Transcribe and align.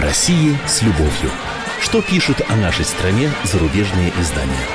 России 0.00 0.56
с 0.66 0.82
любовью. 0.82 1.30
Что 1.80 2.00
пишут 2.00 2.40
о 2.48 2.56
нашей 2.56 2.86
стране 2.86 3.30
зарубежные 3.44 4.10
издания? 4.18 4.66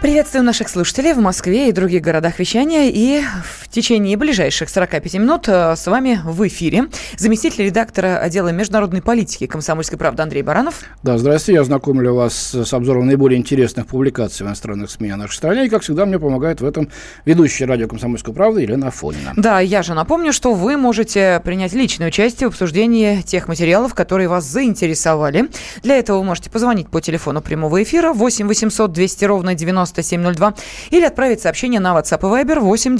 Приветствую 0.00 0.44
наших 0.44 0.68
слушателей 0.68 1.12
в 1.12 1.18
Москве 1.18 1.68
и 1.68 1.72
других 1.72 2.02
городах 2.02 2.38
вещания. 2.38 2.88
И 2.88 3.22
в 3.22 3.65
течение 3.76 4.16
ближайших 4.16 4.68
45 4.68 5.14
минут 5.14 5.48
э, 5.48 5.76
с 5.76 5.86
вами 5.86 6.20
в 6.24 6.46
эфире 6.48 6.86
заместитель 7.16 7.64
редактора 7.64 8.18
отдела 8.18 8.48
международной 8.48 9.02
политики 9.02 9.46
«Комсомольской 9.46 9.98
правды» 9.98 10.22
Андрей 10.22 10.42
Баранов. 10.42 10.82
Да, 11.02 11.18
здравствуйте. 11.18 11.58
Я 11.58 11.64
знакомлю 11.64 12.14
вас 12.14 12.54
с 12.54 12.72
обзором 12.72 13.06
наиболее 13.06 13.38
интересных 13.38 13.86
публикаций 13.86 14.44
в 14.44 14.48
иностранных 14.48 14.90
СМИ 14.90 15.10
о 15.10 15.16
нашей 15.16 15.36
стране. 15.36 15.66
И, 15.66 15.68
как 15.68 15.82
всегда, 15.82 16.06
мне 16.06 16.18
помогает 16.18 16.60
в 16.60 16.66
этом 16.66 16.88
ведущая 17.24 17.66
радио 17.66 17.86
«Комсомольской 17.86 18.32
правды» 18.34 18.62
Елена 18.62 18.88
Афонина. 18.88 19.32
Да, 19.36 19.60
я 19.60 19.82
же 19.82 19.94
напомню, 19.94 20.32
что 20.32 20.54
вы 20.54 20.76
можете 20.76 21.40
принять 21.44 21.74
личное 21.74 22.08
участие 22.08 22.48
в 22.48 22.52
обсуждении 22.52 23.20
тех 23.22 23.46
материалов, 23.46 23.94
которые 23.94 24.28
вас 24.28 24.44
заинтересовали. 24.44 25.50
Для 25.82 25.96
этого 25.98 26.18
вы 26.18 26.24
можете 26.24 26.50
позвонить 26.50 26.88
по 26.88 27.00
телефону 27.00 27.42
прямого 27.42 27.82
эфира 27.82 28.12
8 28.12 28.48
800 28.48 28.92
200 28.92 29.24
ровно 29.26 29.54
90 29.54 29.96
9702 29.96 30.54
или 30.90 31.04
отправить 31.04 31.40
сообщение 31.40 31.80
на 31.80 31.96
WhatsApp 31.96 32.20
и 32.20 32.44
Viber 32.44 32.60
8 32.60 32.96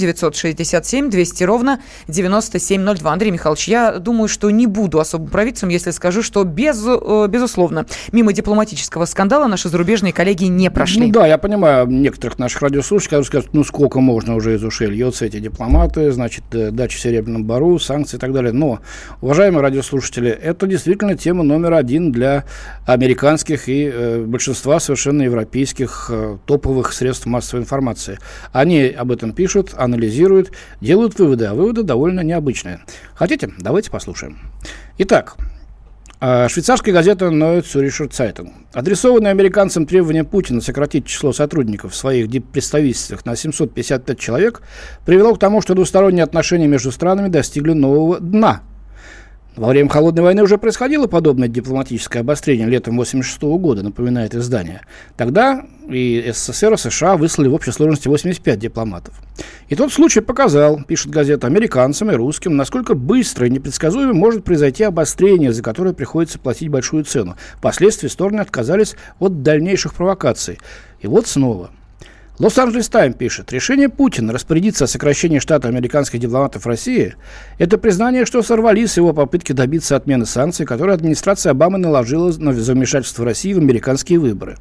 967 0.67 1.09
200 1.09 1.43
ровно 1.43 1.79
9702. 2.07 3.11
Андрей 3.11 3.31
Михайлович, 3.31 3.67
я 3.67 3.99
думаю, 3.99 4.27
что 4.27 4.49
не 4.49 4.67
буду 4.67 4.99
особым 4.99 5.29
провидцем, 5.29 5.69
если 5.69 5.91
скажу, 5.91 6.21
что 6.21 6.43
без, 6.43 6.83
э, 6.85 7.27
безусловно, 7.29 7.85
мимо 8.11 8.33
дипломатического 8.33 9.05
скандала 9.05 9.47
наши 9.47 9.69
зарубежные 9.69 10.13
коллеги 10.13 10.45
не 10.45 10.69
прошли. 10.69 11.07
Ну 11.07 11.13
да, 11.13 11.27
я 11.27 11.37
понимаю 11.37 11.87
некоторых 11.87 12.39
наших 12.39 12.61
радиослушателей, 12.61 13.09
которые 13.09 13.25
скажут, 13.25 13.53
ну 13.53 13.63
сколько 13.63 13.99
можно 13.99 14.35
уже 14.35 14.55
из 14.55 14.63
ушей 14.63 14.87
льется 14.87 15.25
эти 15.25 15.39
дипломаты, 15.39 16.11
значит, 16.11 16.43
э, 16.51 16.71
дача 16.71 16.97
Серебряному 16.97 17.45
Бару, 17.45 17.79
санкции 17.79 18.17
и 18.17 18.19
так 18.19 18.33
далее. 18.33 18.51
Но, 18.51 18.79
уважаемые 19.21 19.61
радиослушатели, 19.61 20.29
это 20.29 20.67
действительно 20.67 21.15
тема 21.15 21.43
номер 21.43 21.73
один 21.73 22.11
для 22.11 22.45
американских 22.85 23.69
и 23.69 23.89
э, 23.91 24.23
большинства 24.23 24.79
совершенно 24.79 25.23
европейских 25.23 26.09
э, 26.11 26.37
топовых 26.45 26.93
средств 26.93 27.25
массовой 27.25 27.61
информации. 27.61 28.19
Они 28.51 28.83
об 28.85 29.11
этом 29.11 29.31
пишут, 29.31 29.73
анализируют, 29.77 30.46
делают 30.81 31.17
выводы, 31.19 31.45
а 31.45 31.53
выводы 31.53 31.83
довольно 31.83 32.21
необычные. 32.21 32.81
Хотите? 33.15 33.49
Давайте 33.59 33.91
послушаем. 33.91 34.39
Итак, 34.97 35.35
а, 36.19 36.49
Швейцарская 36.49 36.93
газета 36.93 37.25
Neue 37.25 37.61
Zürcher 37.61 38.09
Zeitung. 38.09 38.51
Адресованное 38.73 39.31
американцам 39.31 39.85
требование 39.85 40.23
Путина 40.23 40.61
сократить 40.61 41.05
число 41.05 41.31
сотрудников 41.31 41.93
в 41.93 41.95
своих 41.95 42.27
представительствах 42.51 43.25
на 43.25 43.35
755 43.35 44.19
человек 44.19 44.61
привело 45.05 45.35
к 45.35 45.39
тому, 45.39 45.61
что 45.61 45.75
двусторонние 45.75 46.23
отношения 46.23 46.67
между 46.67 46.91
странами 46.91 47.27
достигли 47.27 47.73
нового 47.73 48.19
дна– 48.19 48.61
во 49.57 49.69
время 49.69 49.89
Холодной 49.89 50.23
войны 50.23 50.43
уже 50.43 50.57
происходило 50.57 51.07
подобное 51.07 51.47
дипломатическое 51.47 52.21
обострение 52.21 52.67
летом 52.67 52.93
1986 52.93 53.41
года, 53.61 53.83
напоминает 53.83 54.35
издание. 54.35 54.81
Тогда 55.15 55.65
и 55.89 56.31
СССР, 56.33 56.73
и 56.73 56.77
США 56.77 57.17
выслали 57.17 57.47
в 57.47 57.53
общей 57.53 57.71
сложности 57.71 58.07
85 58.07 58.59
дипломатов. 58.59 59.15
И 59.67 59.75
тот 59.75 59.91
случай 59.91 60.21
показал, 60.21 60.83
пишет 60.83 61.11
газета, 61.11 61.47
американцам 61.47 62.11
и 62.11 62.15
русским, 62.15 62.55
насколько 62.55 62.93
быстро 62.93 63.47
и 63.47 63.49
непредсказуемо 63.49 64.13
может 64.13 64.43
произойти 64.43 64.83
обострение, 64.83 65.51
за 65.51 65.63
которое 65.63 65.93
приходится 65.93 66.39
платить 66.39 66.69
большую 66.69 67.03
цену. 67.03 67.35
Впоследствии 67.57 68.07
стороны 68.07 68.41
отказались 68.41 68.95
от 69.19 69.41
дальнейших 69.41 69.93
провокаций. 69.93 70.59
И 71.01 71.07
вот 71.07 71.27
снова– 71.27 71.71
Лос-Анджелес 72.39 72.87
Тайм 72.87 73.13
пишет, 73.13 73.51
решение 73.51 73.89
Путина 73.89 74.31
распорядиться 74.31 74.83
о 74.83 74.87
сокращении 74.87 75.39
штата 75.39 75.69
американских 75.69 76.19
дипломатов 76.19 76.67
России– 76.67 77.15
это 77.57 77.79
признание, 77.79 78.27
что 78.27 78.43
сорвались 78.43 78.97
его 78.97 79.11
попытки 79.11 79.53
добиться 79.53 79.95
отмены 79.95 80.27
санкций, 80.27 80.67
которые 80.67 80.93
администрация 80.93 81.51
Обамы 81.51 81.79
наложила 81.79 82.31
на 82.37 82.51
вмешательство 82.51 83.25
России 83.25 83.53
в 83.53 83.57
американские 83.57 84.19
выборы. 84.19 84.57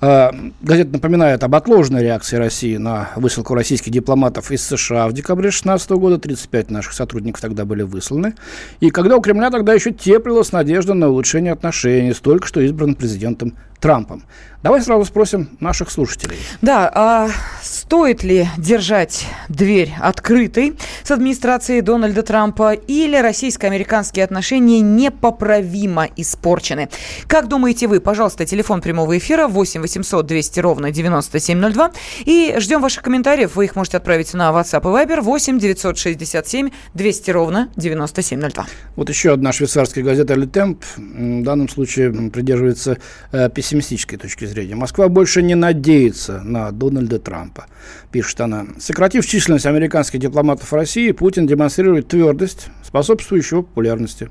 А, 0.00 0.32
газета 0.60 0.92
напоминает 0.92 1.44
об 1.44 1.54
отложенной 1.54 2.02
реакции 2.02 2.36
России 2.36 2.76
на 2.76 3.10
высылку 3.16 3.54
российских 3.54 3.90
дипломатов 3.90 4.50
из 4.50 4.64
США 4.64 5.08
в 5.08 5.12
декабре 5.12 5.50
2016 5.50 5.90
года. 5.90 6.18
35 6.18 6.70
наших 6.70 6.92
сотрудников 6.92 7.40
тогда 7.40 7.64
были 7.64 7.82
высланы. 7.82 8.34
И 8.80 8.90
когда 8.90 9.16
у 9.16 9.20
Кремля 9.20 9.50
тогда 9.50 9.74
еще 9.74 9.92
теплилась 9.92 10.52
надежда 10.52 10.94
на 10.94 11.08
улучшение 11.08 11.52
отношений 11.52 12.12
с 12.12 12.18
только 12.18 12.46
что 12.46 12.60
избранным 12.60 12.94
президентом 12.94 13.54
Трампом. 13.80 14.24
Давай 14.60 14.82
сразу 14.82 15.04
спросим 15.04 15.50
наших 15.60 15.88
слушателей. 15.88 16.36
Да, 16.62 16.90
а 16.92 17.28
стоит 17.62 18.24
ли 18.24 18.48
держать 18.58 19.24
дверь 19.48 19.94
открытой 20.00 20.74
с 21.04 21.12
администрацией 21.12 21.80
Дональда 21.80 22.24
Трампа 22.24 22.72
или 22.72 23.16
российско-американские 23.16 24.24
отношения 24.24 24.80
непоправимо 24.80 26.08
испорчены? 26.16 26.88
Как 27.28 27.46
думаете 27.46 27.86
вы? 27.86 28.00
Пожалуйста, 28.00 28.46
телефон 28.46 28.80
прямого 28.80 29.16
эфира 29.16 29.46
8 29.46 29.80
800 29.80 30.26
200 30.26 30.58
ровно 30.58 30.90
9702. 30.90 31.92
И 32.24 32.56
ждем 32.58 32.82
ваших 32.82 33.04
комментариев. 33.04 33.54
Вы 33.54 33.66
их 33.66 33.76
можете 33.76 33.98
отправить 33.98 34.34
на 34.34 34.50
WhatsApp 34.50 34.80
и 34.80 35.06
Viber 35.06 35.20
8 35.20 35.60
967 35.60 36.70
200 36.94 37.30
ровно 37.30 37.70
9702. 37.76 38.66
Вот 38.96 39.08
еще 39.08 39.34
одна 39.34 39.52
швейцарская 39.52 40.02
газета 40.02 40.34
«Le 40.34 40.50
Temp» 40.50 40.82
в 40.96 41.44
данном 41.44 41.68
случае 41.68 42.10
придерживается 42.30 42.98
э, 43.30 43.48
пессимистической 43.68 44.18
точки 44.18 44.46
зрения. 44.46 44.74
Москва 44.74 45.08
больше 45.08 45.42
не 45.42 45.54
надеется 45.54 46.40
на 46.42 46.70
Дональда 46.72 47.18
Трампа, 47.18 47.66
пишет 48.10 48.40
она. 48.40 48.66
Сократив 48.78 49.26
численность 49.26 49.66
американских 49.66 50.20
дипломатов 50.20 50.72
России, 50.72 51.12
Путин 51.12 51.46
демонстрирует 51.46 52.08
твердость, 52.08 52.68
способствующую 52.82 53.64
популярности. 53.64 54.30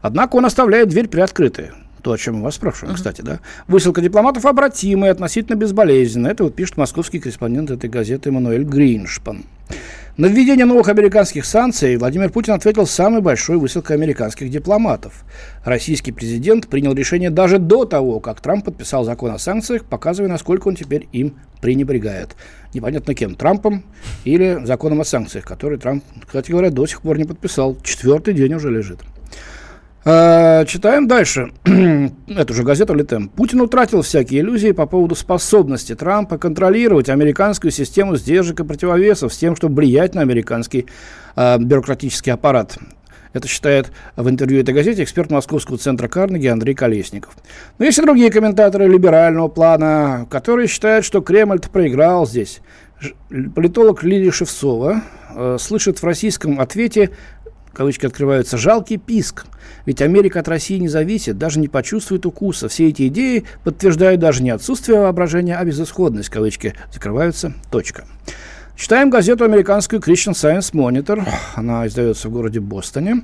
Однако 0.00 0.36
он 0.36 0.46
оставляет 0.46 0.88
дверь 0.88 1.08
приоткрытой. 1.08 1.72
То, 2.02 2.12
о 2.12 2.16
чем 2.16 2.36
мы 2.36 2.44
вас 2.44 2.54
спрашиваем, 2.54 2.94
uh-huh. 2.94 2.96
кстати, 2.96 3.20
да. 3.20 3.40
Высылка 3.68 4.00
дипломатов 4.00 4.46
обратимая, 4.46 5.10
относительно 5.10 5.56
безболезненная. 5.56 6.30
Это 6.30 6.44
вот 6.44 6.54
пишет 6.54 6.78
московский 6.78 7.18
корреспондент 7.18 7.70
этой 7.70 7.90
газеты 7.90 8.30
Эммануэль 8.30 8.64
Гриншпан. 8.64 9.44
На 10.20 10.26
введение 10.26 10.66
новых 10.66 10.90
американских 10.90 11.46
санкций 11.46 11.96
Владимир 11.96 12.28
Путин 12.28 12.52
ответил 12.52 12.86
самой 12.86 13.22
большой 13.22 13.56
высылкой 13.56 13.96
американских 13.96 14.50
дипломатов. 14.50 15.24
Российский 15.64 16.12
президент 16.12 16.68
принял 16.68 16.92
решение 16.92 17.30
даже 17.30 17.58
до 17.58 17.86
того, 17.86 18.20
как 18.20 18.42
Трамп 18.42 18.66
подписал 18.66 19.04
закон 19.04 19.30
о 19.30 19.38
санкциях, 19.38 19.86
показывая, 19.86 20.28
насколько 20.28 20.68
он 20.68 20.76
теперь 20.76 21.08
им 21.12 21.36
пренебрегает. 21.62 22.36
Непонятно 22.74 23.14
кем, 23.14 23.34
Трампом 23.34 23.82
или 24.24 24.60
законом 24.66 25.00
о 25.00 25.04
санкциях, 25.04 25.46
который 25.46 25.78
Трамп, 25.78 26.04
кстати 26.26 26.50
говоря, 26.50 26.68
до 26.68 26.84
сих 26.84 27.00
пор 27.00 27.16
не 27.16 27.24
подписал. 27.24 27.78
Четвертый 27.82 28.34
день 28.34 28.52
уже 28.52 28.70
лежит. 28.70 28.98
Э, 30.04 30.64
читаем 30.66 31.06
дальше. 31.06 31.52
Эту 32.26 32.54
же 32.54 32.62
газету 32.62 32.94
«Летем». 32.94 33.28
Путин 33.28 33.60
утратил 33.60 34.00
всякие 34.00 34.40
иллюзии 34.40 34.72
по 34.72 34.86
поводу 34.86 35.14
способности 35.14 35.94
Трампа 35.94 36.38
контролировать 36.38 37.10
американскую 37.10 37.70
систему 37.70 38.16
сдержек 38.16 38.60
и 38.60 38.64
противовесов 38.64 39.32
с 39.34 39.36
тем, 39.36 39.56
чтобы 39.56 39.76
влиять 39.76 40.14
на 40.14 40.22
американский 40.22 40.86
э, 41.36 41.58
бюрократический 41.58 42.32
аппарат. 42.32 42.78
Это 43.32 43.46
считает 43.46 43.92
в 44.16 44.28
интервью 44.28 44.60
этой 44.60 44.74
газете 44.74 45.04
эксперт 45.04 45.30
Московского 45.30 45.78
центра 45.78 46.08
Карнеги 46.08 46.48
Андрей 46.48 46.74
Колесников. 46.74 47.36
Но 47.78 47.84
есть 47.84 47.98
и 47.98 48.02
другие 48.02 48.30
комментаторы 48.30 48.88
либерального 48.88 49.48
плана, 49.48 50.26
которые 50.30 50.66
считают, 50.66 51.04
что 51.04 51.20
Кремль 51.20 51.60
проиграл 51.60 52.26
здесь. 52.26 52.60
Политолог 53.54 54.02
Лилия 54.02 54.32
Шевцова 54.32 55.02
э, 55.34 55.56
слышит 55.60 56.00
в 56.00 56.04
российском 56.04 56.60
ответе 56.60 57.10
кавычки 57.72 58.06
открываются, 58.06 58.56
жалкий 58.56 58.96
писк. 58.96 59.46
Ведь 59.86 60.02
Америка 60.02 60.40
от 60.40 60.48
России 60.48 60.78
не 60.78 60.88
зависит, 60.88 61.38
даже 61.38 61.58
не 61.60 61.68
почувствует 61.68 62.26
укуса. 62.26 62.68
Все 62.68 62.88
эти 62.88 63.08
идеи 63.08 63.44
подтверждают 63.64 64.20
даже 64.20 64.42
не 64.42 64.50
отсутствие 64.50 65.00
воображения, 65.00 65.56
а 65.56 65.64
безысходность, 65.64 66.28
кавычки 66.28 66.74
закрываются, 66.92 67.54
точка. 67.70 68.04
Читаем 68.76 69.10
газету 69.10 69.44
американскую 69.44 70.00
Christian 70.00 70.32
Science 70.32 70.72
Monitor. 70.72 71.26
Она 71.54 71.86
издается 71.86 72.28
в 72.28 72.32
городе 72.32 72.60
Бостоне. 72.60 73.22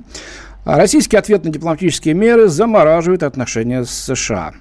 Российский 0.65 1.17
ответ 1.17 1.45
на 1.45 1.49
дипломатические 1.49 2.13
меры 2.13 2.47
замораживает 2.47 3.23
отношения 3.23 3.83
с 3.83 3.89
США. 3.89 4.53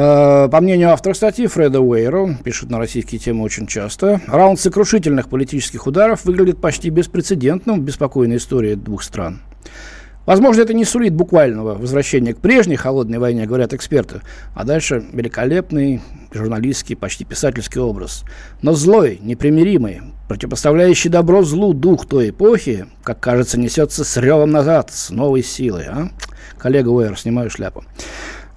Э, 0.00 0.48
по 0.48 0.60
мнению 0.60 0.92
автора 0.92 1.12
статьи 1.12 1.48
Фреда 1.48 1.80
Уэйра, 1.80 2.36
пишет 2.44 2.70
на 2.70 2.78
российские 2.78 3.18
темы 3.18 3.42
очень 3.42 3.66
часто, 3.66 4.20
раунд 4.28 4.60
сокрушительных 4.60 5.28
политических 5.28 5.88
ударов 5.88 6.24
выглядит 6.24 6.60
почти 6.60 6.88
беспрецедентным 6.88 7.80
в 7.80 7.82
беспокойной 7.82 8.36
истории 8.36 8.76
двух 8.76 9.02
стран. 9.02 9.40
Возможно, 10.24 10.62
это 10.62 10.72
не 10.72 10.84
сулит 10.84 11.14
буквального 11.14 11.74
возвращения 11.74 12.32
к 12.32 12.38
прежней 12.38 12.76
холодной 12.76 13.18
войне, 13.18 13.44
говорят 13.44 13.74
эксперты, 13.74 14.20
а 14.54 14.62
дальше 14.62 15.04
великолепный 15.12 16.00
журналистский, 16.32 16.94
почти 16.94 17.24
писательский 17.24 17.80
образ. 17.80 18.22
Но 18.62 18.74
злой, 18.74 19.18
непримиримый, 19.20 20.02
противопоставляющий 20.28 21.10
добро 21.10 21.42
злу 21.42 21.72
дух 21.72 22.06
той 22.06 22.30
эпохи, 22.30 22.86
как 23.02 23.18
кажется, 23.18 23.58
несется 23.58 24.04
с 24.04 24.16
ревом 24.16 24.52
назад, 24.52 24.92
с 24.92 25.10
новой 25.10 25.42
силой. 25.42 25.86
А? 25.88 26.10
Коллега 26.56 26.90
Уэйр, 26.90 27.18
снимаю 27.18 27.50
шляпу. 27.50 27.82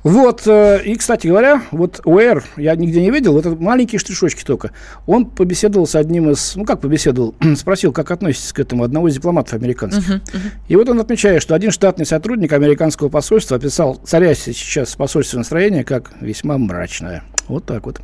Вот, 0.04 0.48
э, 0.48 0.82
и, 0.84 0.96
кстати 0.96 1.28
говоря, 1.28 1.62
вот 1.72 2.02
УЭР 2.06 2.44
я 2.58 2.76
нигде 2.76 3.02
не 3.02 3.12
видел, 3.12 3.38
это 3.38 3.52
маленькие 3.52 4.00
штришочки 4.00 4.44
только. 4.44 4.72
Он 5.06 5.26
побеседовал 5.26 5.86
с 5.86 5.96
одним 5.96 6.32
из, 6.32 6.56
ну 6.56 6.66
как 6.66 6.82
побеседовал, 6.82 7.36
спросил, 7.56 7.92
как 7.92 8.10
относитесь 8.10 8.52
к 8.54 8.60
этому, 8.60 8.84
одного 8.84 9.10
из 9.10 9.16
дипломатов 9.16 9.54
американских. 9.54 10.10
Uh-huh, 10.10 10.22
uh-huh. 10.22 10.52
И 10.68 10.76
вот 10.76 10.90
он 10.90 11.00
отмечает, 11.00 11.42
что 11.42 11.54
один 11.54 11.72
штатный 11.72 12.06
сотрудник 12.06 12.52
американского 12.54 13.10
посольства 13.10 13.58
описал 13.58 13.96
царящее 14.04 14.56
сейчас 14.56 14.96
посольственное 14.96 15.42
настроение 15.42 15.84
как 15.84 16.12
весьма 16.20 16.58
мрачное. 16.58 17.24
Вот 17.48 17.66
так 17.66 17.86
вот. 17.86 18.02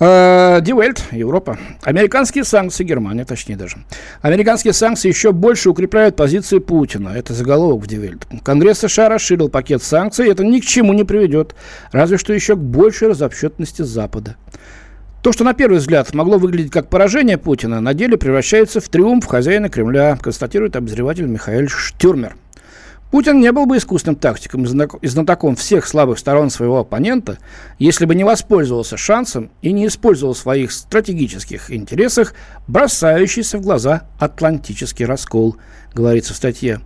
Дивельт, 0.00 1.04
Европа. 1.12 1.58
Американские 1.82 2.44
санкции, 2.44 2.84
Германия, 2.84 3.26
точнее 3.26 3.56
даже. 3.56 3.76
Американские 4.22 4.72
санкции 4.72 5.08
еще 5.08 5.32
больше 5.32 5.68
укрепляют 5.68 6.16
позиции 6.16 6.58
Путина. 6.58 7.10
Это 7.10 7.34
заголовок 7.34 7.82
в 7.82 7.86
Дивельт. 7.86 8.26
Конгресс 8.42 8.78
США 8.78 9.10
расширил 9.10 9.50
пакет 9.50 9.82
санкций. 9.82 10.30
Это 10.30 10.42
ни 10.42 10.60
к 10.60 10.64
чему 10.64 10.94
не 10.94 11.04
приведет. 11.04 11.54
Разве 11.92 12.16
что 12.16 12.32
еще 12.32 12.56
к 12.56 12.60
большей 12.60 13.08
разобщенности 13.08 13.82
Запада. 13.82 14.36
То, 15.22 15.32
что 15.32 15.44
на 15.44 15.52
первый 15.52 15.80
взгляд 15.80 16.14
могло 16.14 16.38
выглядеть 16.38 16.72
как 16.72 16.88
поражение 16.88 17.36
Путина, 17.36 17.82
на 17.82 17.92
деле 17.92 18.16
превращается 18.16 18.80
в 18.80 18.88
триумф 18.88 19.26
хозяина 19.26 19.68
Кремля, 19.68 20.16
констатирует 20.16 20.76
обозреватель 20.76 21.26
Михаил 21.26 21.68
Штюрмер. 21.68 22.36
Путин 23.10 23.40
не 23.40 23.50
был 23.50 23.66
бы 23.66 23.76
искусным 23.76 24.14
тактиком 24.14 24.64
и 24.64 25.08
знатоком 25.08 25.56
всех 25.56 25.86
слабых 25.88 26.18
сторон 26.18 26.48
своего 26.48 26.78
оппонента, 26.78 27.38
если 27.78 28.04
бы 28.04 28.14
не 28.14 28.22
воспользовался 28.22 28.96
шансом 28.96 29.50
и 29.62 29.72
не 29.72 29.88
использовал 29.88 30.34
в 30.34 30.38
своих 30.38 30.70
стратегических 30.70 31.72
интересах 31.72 32.34
бросающийся 32.68 33.58
в 33.58 33.62
глаза 33.62 34.02
атлантический 34.20 35.06
раскол, 35.06 35.56
говорится 35.92 36.34
в 36.34 36.36
статье. 36.36 36.80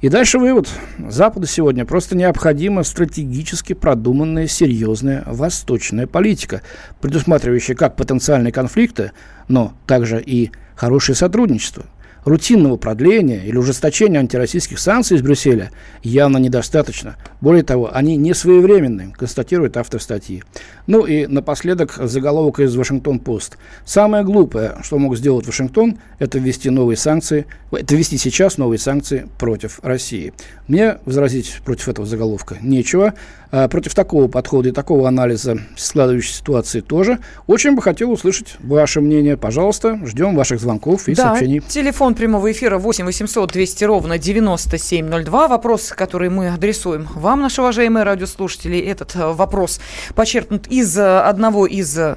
И 0.00 0.08
дальше 0.08 0.38
вывод. 0.38 0.66
Западу 1.10 1.46
сегодня 1.46 1.84
просто 1.84 2.16
необходима 2.16 2.82
стратегически 2.82 3.74
продуманная, 3.74 4.46
серьезная 4.46 5.24
восточная 5.26 6.06
политика, 6.06 6.62
предусматривающая 7.02 7.74
как 7.74 7.96
потенциальные 7.96 8.50
конфликты, 8.52 9.12
но 9.48 9.74
также 9.86 10.22
и 10.22 10.52
хорошее 10.74 11.16
сотрудничество– 11.16 11.84
рутинного 12.24 12.76
продления 12.76 13.44
или 13.44 13.56
ужесточения 13.56 14.20
антироссийских 14.20 14.78
санкций 14.78 15.16
из 15.16 15.22
Брюсселя 15.22 15.70
явно 16.02 16.38
недостаточно. 16.38 17.16
Более 17.40 17.62
того, 17.62 17.90
они 17.92 18.16
не 18.16 18.34
своевременны, 18.34 19.12
констатирует 19.16 19.76
автор 19.76 20.00
статьи. 20.00 20.42
Ну 20.86 21.06
и 21.06 21.26
напоследок 21.26 21.98
заголовок 22.02 22.60
из 22.60 22.74
Вашингтон-Пост. 22.74 23.58
Самое 23.84 24.24
глупое, 24.24 24.76
что 24.82 24.98
мог 24.98 25.16
сделать 25.16 25.46
Вашингтон, 25.46 25.98
это 26.18 26.38
ввести 26.38 26.70
новые 26.70 26.96
санкции, 26.96 27.46
это 27.70 27.94
ввести 27.94 28.18
сейчас 28.18 28.58
новые 28.58 28.78
санкции 28.78 29.28
против 29.38 29.80
России. 29.82 30.32
Мне 30.68 30.98
возразить 31.04 31.60
против 31.64 31.88
этого 31.88 32.06
заголовка 32.06 32.56
нечего. 32.60 33.14
А 33.52 33.66
против 33.66 33.94
такого 33.94 34.28
подхода 34.28 34.68
и 34.68 34.72
такого 34.72 35.08
анализа 35.08 35.58
складывающей 35.76 36.32
ситуации 36.32 36.80
тоже. 36.80 37.18
Очень 37.48 37.74
бы 37.74 37.82
хотел 37.82 38.12
услышать 38.12 38.54
ваше 38.60 39.00
мнение. 39.00 39.36
Пожалуйста, 39.36 39.98
ждем 40.06 40.36
ваших 40.36 40.60
звонков 40.60 41.08
и 41.08 41.14
да, 41.14 41.24
сообщений. 41.24 41.60
телефон 41.60 42.09
прямого 42.14 42.50
эфира 42.52 42.78
8 42.78 43.04
800 43.04 43.52
200 43.52 43.84
ровно 43.84 44.18
9702. 44.18 45.48
Вопрос, 45.48 45.90
который 45.90 46.28
мы 46.30 46.48
адресуем 46.48 47.08
вам, 47.14 47.40
наши 47.40 47.60
уважаемые 47.60 48.04
радиослушатели. 48.04 48.78
Этот 48.78 49.14
э, 49.16 49.32
вопрос 49.32 49.80
почерпнут 50.14 50.66
из 50.68 50.96
э, 50.98 51.20
одного 51.20 51.66
из 51.66 51.98
э, 51.98 52.16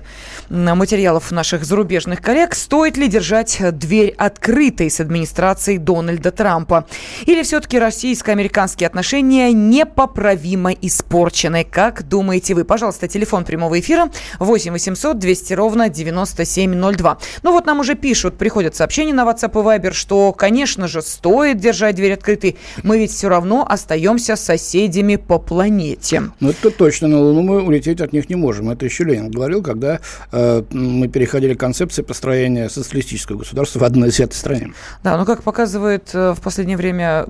материалов 0.50 1.32
наших 1.32 1.66
зарубежных 1.66 2.22
коллег. 2.22 2.56
Стоит 2.56 2.98
ли 2.98 3.08
держать 3.08 3.60
дверь 3.78 4.14
открытой 4.18 4.90
с 4.90 5.00
администрацией 5.00 5.78
Дональда 5.78 6.32
Трампа? 6.32 6.86
Или 7.26 7.44
все-таки 7.44 7.80
российско-американские 7.80 8.88
отношения 8.88 9.52
непоправимо 9.54 10.72
испорчены. 10.72 11.64
Как 11.64 12.08
думаете 12.08 12.54
вы? 12.54 12.64
Пожалуйста, 12.64 13.08
телефон 13.08 13.46
прямого 13.46 13.80
эфира 13.80 14.10
8 14.40 14.72
800 14.72 15.18
200 15.18 15.54
ровно 15.54 15.90
9702. 15.90 17.18
Ну 17.44 17.52
вот 17.52 17.66
нам 17.66 17.80
уже 17.80 17.96
пишут, 17.96 18.38
приходят 18.38 18.76
сообщения 18.76 19.14
на 19.14 19.24
WhatsApp 19.24 19.52
и 19.52 19.64
Viber, 19.64 19.83
что, 19.92 20.32
конечно 20.32 20.88
же, 20.88 21.02
стоит 21.02 21.60
держать 21.60 21.96
дверь 21.96 22.14
открытой. 22.14 22.56
Мы 22.84 23.00
ведь 23.00 23.12
все 23.12 23.28
равно 23.28 23.66
остаемся 23.68 24.36
соседями 24.36 25.18
по 25.18 25.40
планете. 25.40 26.24
Ну, 26.40 26.52
это 26.52 26.72
точно. 26.72 27.10
На 27.10 27.20
Луну 27.20 27.42
мы 27.42 27.62
улететь 27.62 28.00
от 28.00 28.14
них 28.14 28.30
не 28.30 28.36
можем. 28.36 28.70
Это 28.70 28.86
еще 28.86 29.04
Ленин 29.04 29.30
говорил, 29.30 29.62
когда 29.62 30.00
э, 30.32 30.64
мы 30.72 31.08
переходили 31.08 31.54
к 31.54 31.60
концепции 31.60 32.02
построения 32.02 32.70
социалистического 32.70 33.40
государства 33.40 33.80
в 33.80 33.84
одной 33.84 34.10
этой 34.10 34.36
стране. 34.36 34.74
Да, 35.04 35.18
но 35.18 35.26
как 35.26 35.44
показывает 35.44 36.12
э, 36.14 36.34
в 36.34 36.42
последнее 36.42 36.78
время 36.78 37.26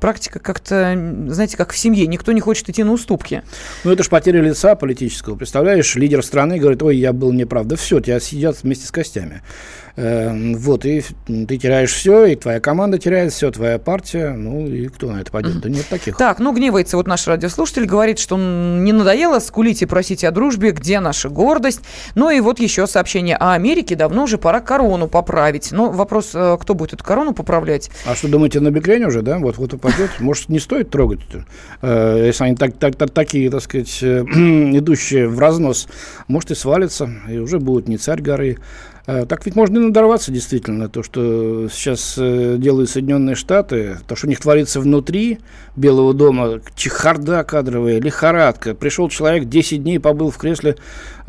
практика, 0.00 0.38
как-то, 0.38 0.92
знаете, 1.28 1.56
как 1.56 1.72
в 1.72 1.78
семье, 1.78 2.06
никто 2.06 2.32
не 2.32 2.40
хочет 2.40 2.68
идти 2.68 2.84
на 2.84 2.92
уступки. 2.92 3.42
Ну, 3.84 3.90
это 3.90 4.02
же 4.02 4.10
потеря 4.10 4.40
лица 4.40 4.74
политического. 4.74 5.36
Представляешь, 5.36 5.94
лидер 5.96 6.22
страны 6.22 6.58
говорит, 6.58 6.82
ой, 6.82 6.96
я 6.96 7.12
был 7.12 7.32
неправ. 7.32 7.66
Да 7.66 7.76
все, 7.76 8.00
тебя 8.00 8.20
съедят 8.20 8.62
вместе 8.62 8.86
с 8.86 8.90
костями. 8.90 9.42
Эм, 9.96 10.54
вот, 10.56 10.84
и 10.84 11.02
ты 11.26 11.56
теряешь 11.56 11.95
все, 11.96 12.26
и 12.26 12.36
твоя 12.36 12.60
команда 12.60 12.98
теряет 12.98 13.32
все, 13.32 13.50
твоя 13.50 13.78
партия, 13.78 14.32
ну, 14.32 14.66
и 14.66 14.88
кто 14.88 15.10
на 15.10 15.20
это 15.20 15.30
пойдет? 15.30 15.60
Да 15.60 15.68
нет 15.68 15.86
таких. 15.88 16.16
Так, 16.16 16.38
ну, 16.38 16.52
гневается 16.52 16.96
вот 16.96 17.06
наш 17.06 17.26
радиослушатель, 17.26 17.86
говорит, 17.86 18.18
что 18.18 18.36
не 18.36 18.92
надоело 18.92 19.38
скулить 19.38 19.82
и 19.82 19.86
просить 19.86 20.22
о 20.24 20.30
дружбе, 20.30 20.70
где 20.70 21.00
наша 21.00 21.28
гордость. 21.28 21.80
Ну, 22.14 22.30
и 22.30 22.40
вот 22.40 22.60
еще 22.60 22.86
сообщение 22.86 23.36
о 23.36 23.52
Америке, 23.52 23.96
давно 23.96 24.24
уже 24.24 24.38
пора 24.38 24.60
корону 24.60 25.08
поправить. 25.08 25.72
Но 25.72 25.90
вопрос, 25.90 26.30
э, 26.34 26.56
кто 26.60 26.74
будет 26.74 26.92
эту 26.92 27.04
корону 27.04 27.32
поправлять? 27.32 27.90
А 28.06 28.14
что, 28.14 28.28
думаете, 28.28 28.60
на 28.60 28.70
Бекрень 28.70 29.04
уже, 29.04 29.22
да? 29.22 29.38
Вот, 29.38 29.56
вот 29.56 29.74
упадет? 29.74 30.10
Может, 30.20 30.48
не 30.48 30.58
стоит 30.58 30.90
трогать, 30.90 31.20
э, 31.82 32.24
если 32.26 32.44
они 32.44 32.56
так, 32.56 32.76
так, 32.76 32.96
так, 32.96 33.10
такие, 33.10 33.50
так 33.50 33.62
сказать, 33.62 33.98
э, 34.02 34.22
идущие 34.78 35.28
в 35.28 35.38
разнос, 35.38 35.88
может 36.28 36.50
и 36.50 36.54
свалится, 36.54 37.10
и 37.28 37.38
уже 37.38 37.58
будет 37.58 37.88
не 37.88 37.96
царь 37.96 38.20
горы, 38.20 38.58
так 39.06 39.46
ведь 39.46 39.54
можно 39.54 39.78
и 39.78 39.80
надорваться 39.80 40.32
действительно, 40.32 40.88
то, 40.88 41.04
что 41.04 41.68
сейчас 41.68 42.16
э, 42.18 42.56
делают 42.58 42.90
Соединенные 42.90 43.36
Штаты, 43.36 43.98
то, 44.08 44.16
что 44.16 44.26
у 44.26 44.30
них 44.30 44.40
творится 44.40 44.80
внутри 44.80 45.38
Белого 45.76 46.12
дома, 46.12 46.60
чехарда 46.74 47.44
кадровая, 47.44 48.00
лихорадка. 48.00 48.74
Пришел 48.74 49.08
человек, 49.08 49.44
10 49.44 49.84
дней 49.84 50.00
побыл 50.00 50.30
в 50.30 50.38
кресле, 50.38 50.74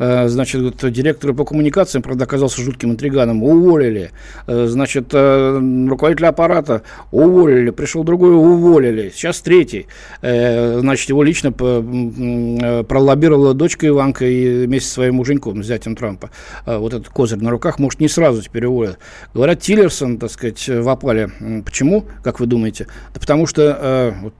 э, 0.00 0.26
значит, 0.26 0.76
директора 0.90 1.34
по 1.34 1.44
коммуникациям, 1.44 2.02
правда, 2.02 2.24
оказался 2.24 2.62
жутким 2.62 2.90
интриганом, 2.90 3.44
уволили. 3.44 4.10
Значит, 4.48 5.14
руководителя 5.14 6.28
аппарата 6.28 6.82
уволили, 7.12 7.70
пришел 7.70 8.02
другой, 8.02 8.34
уволили. 8.34 9.12
Сейчас 9.14 9.40
третий. 9.40 9.86
Значит, 10.20 11.10
его 11.10 11.22
лично 11.22 11.52
пролоббировала 11.52 13.54
дочка 13.54 13.86
Иванка 13.86 14.24
и 14.24 14.66
вместе 14.66 14.88
со 14.88 14.94
своим 14.94 15.16
муженьком, 15.16 15.62
зятем 15.62 15.94
Трампа. 15.94 16.30
Вот 16.66 16.94
этот 16.94 17.10
козырь 17.10 17.38
на 17.38 17.50
руках 17.50 17.67
руках, 17.68 17.78
может, 17.78 18.00
не 18.00 18.08
сразу 18.08 18.42
теперь 18.42 18.66
уволят. 18.66 18.98
Говорят, 19.34 19.60
Тиллерсон, 19.60 20.18
так 20.18 20.30
сказать, 20.30 20.68
в 20.68 20.88
опале. 20.88 21.30
Почему, 21.64 22.06
как 22.22 22.40
вы 22.40 22.46
думаете? 22.46 22.86
Да 23.14 23.20
потому 23.20 23.46
что, 23.46 23.78
э, 23.80 24.12
вот, 24.22 24.34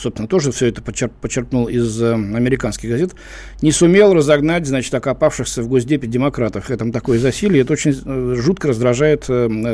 собственно, 0.00 0.26
тоже 0.26 0.52
все 0.52 0.68
это 0.68 0.82
почерп, 0.82 1.12
почерпнул 1.20 1.66
из 1.66 2.02
э, 2.02 2.14
американских 2.14 2.88
газет, 2.88 3.12
не 3.60 3.72
сумел 3.72 4.14
разогнать, 4.14 4.66
значит, 4.66 4.94
окопавшихся 4.94 5.62
в 5.62 5.68
Госдепе 5.68 6.06
демократов. 6.06 6.70
Это 6.70 6.90
такое 6.90 7.18
засилие, 7.18 7.62
это 7.62 7.74
очень 7.74 7.92
э, 7.92 8.34
жутко 8.40 8.68
раздражает 8.68 9.28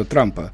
Трампа. 0.09 0.53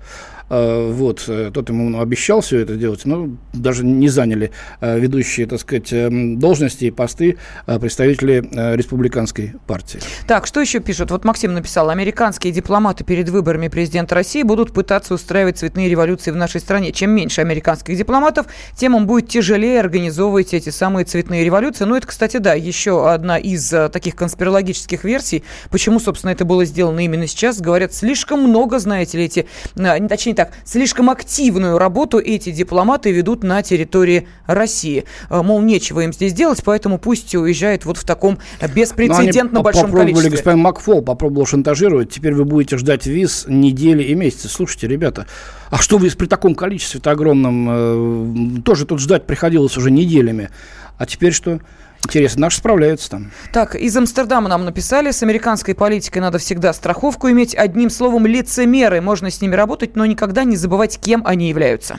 Э, 0.50 0.90
вот, 0.92 1.24
э, 1.28 1.50
тот 1.52 1.68
ему 1.68 2.00
обещал 2.00 2.40
все 2.40 2.58
это 2.58 2.76
делать, 2.76 3.04
но 3.04 3.30
даже 3.52 3.84
не 3.84 4.08
заняли 4.08 4.50
э, 4.80 4.98
ведущие, 4.98 5.46
так 5.46 5.60
сказать, 5.60 5.92
должности 6.38 6.86
и 6.86 6.90
посты 6.90 7.38
представители 7.66 8.48
республиканской 8.76 9.54
партии. 9.66 10.00
Так, 10.26 10.46
что 10.46 10.60
еще 10.60 10.80
пишут? 10.80 11.10
Вот 11.10 11.24
Максим 11.24 11.54
написал, 11.54 11.90
американские 11.90 12.52
дипломаты 12.52 13.04
перед 13.04 13.28
выборами 13.28 13.68
президента 13.68 14.14
России 14.14 14.42
будут 14.42 14.72
пытаться 14.72 15.14
устраивать 15.14 15.58
цветные 15.58 15.88
революции 15.88 16.30
в 16.30 16.36
нашей 16.36 16.60
стране. 16.60 16.92
Чем 16.92 17.10
меньше 17.10 17.40
американских 17.40 17.96
дипломатов, 17.96 18.46
тем 18.76 18.96
им 18.96 19.06
будет 19.06 19.28
тяжелее 19.28 19.80
организовывать 19.80 20.54
эти 20.54 20.70
самые 20.70 21.04
цветные 21.04 21.44
революции. 21.44 21.84
Ну, 21.84 21.96
это, 21.96 22.06
кстати, 22.06 22.36
да, 22.36 22.54
еще 22.54 23.10
одна 23.10 23.38
из 23.38 23.68
таких 23.68 24.16
конспирологических 24.16 25.04
версий, 25.04 25.44
почему, 25.70 26.00
собственно, 26.00 26.30
это 26.30 26.44
было 26.44 26.64
сделано 26.64 27.00
именно 27.00 27.26
сейчас. 27.26 27.60
Говорят, 27.60 27.94
слишком 27.94 28.40
много, 28.40 28.78
знаете 28.78 29.18
ли, 29.18 29.24
эти, 29.24 29.46
точнее, 29.74 30.33
точнее 30.34 30.50
так, 30.52 30.52
слишком 30.64 31.10
активную 31.10 31.78
работу 31.78 32.18
эти 32.18 32.50
дипломаты 32.50 33.12
ведут 33.12 33.42
на 33.42 33.62
территории 33.62 34.28
России. 34.46 35.04
Э, 35.30 35.42
мол, 35.42 35.60
нечего 35.62 36.00
им 36.00 36.12
здесь 36.12 36.32
делать, 36.32 36.62
поэтому 36.64 36.98
пусть 36.98 37.34
уезжает 37.34 37.84
вот 37.84 37.98
в 37.98 38.04
таком 38.04 38.38
беспрецедентно 38.74 39.62
большом 39.62 39.84
попробовали, 39.84 40.12
количестве. 40.12 40.30
господин 40.30 40.60
Макфол 40.60 41.02
попробовал 41.02 41.46
шантажировать, 41.46 42.10
теперь 42.10 42.34
вы 42.34 42.44
будете 42.44 42.76
ждать 42.78 43.06
виз 43.06 43.46
недели 43.48 44.02
и 44.02 44.14
месяцы. 44.14 44.48
Слушайте, 44.48 44.88
ребята, 44.88 45.26
а 45.70 45.78
что 45.78 45.98
вы 45.98 46.10
при 46.10 46.26
таком 46.26 46.54
количестве-то 46.54 47.10
огромном, 47.10 48.58
э, 48.58 48.62
тоже 48.62 48.86
тут 48.86 49.00
ждать 49.00 49.26
приходилось 49.26 49.76
уже 49.76 49.90
неделями. 49.90 50.50
А 50.98 51.06
теперь 51.06 51.32
что? 51.32 51.60
Интересно, 52.04 52.42
наши 52.42 52.58
справляются 52.58 53.10
там. 53.10 53.30
Так, 53.52 53.74
из 53.74 53.96
Амстердама 53.96 54.48
нам 54.48 54.64
написали, 54.64 55.10
с 55.10 55.22
американской 55.22 55.74
политикой 55.74 56.18
надо 56.18 56.38
всегда 56.38 56.72
страховку 56.72 57.30
иметь. 57.30 57.54
Одним 57.54 57.90
словом, 57.90 58.26
лицемеры. 58.26 59.00
Можно 59.00 59.30
с 59.30 59.40
ними 59.40 59.54
работать, 59.54 59.96
но 59.96 60.04
никогда 60.06 60.44
не 60.44 60.56
забывать, 60.56 61.00
кем 61.00 61.26
они 61.26 61.48
являются. 61.48 61.98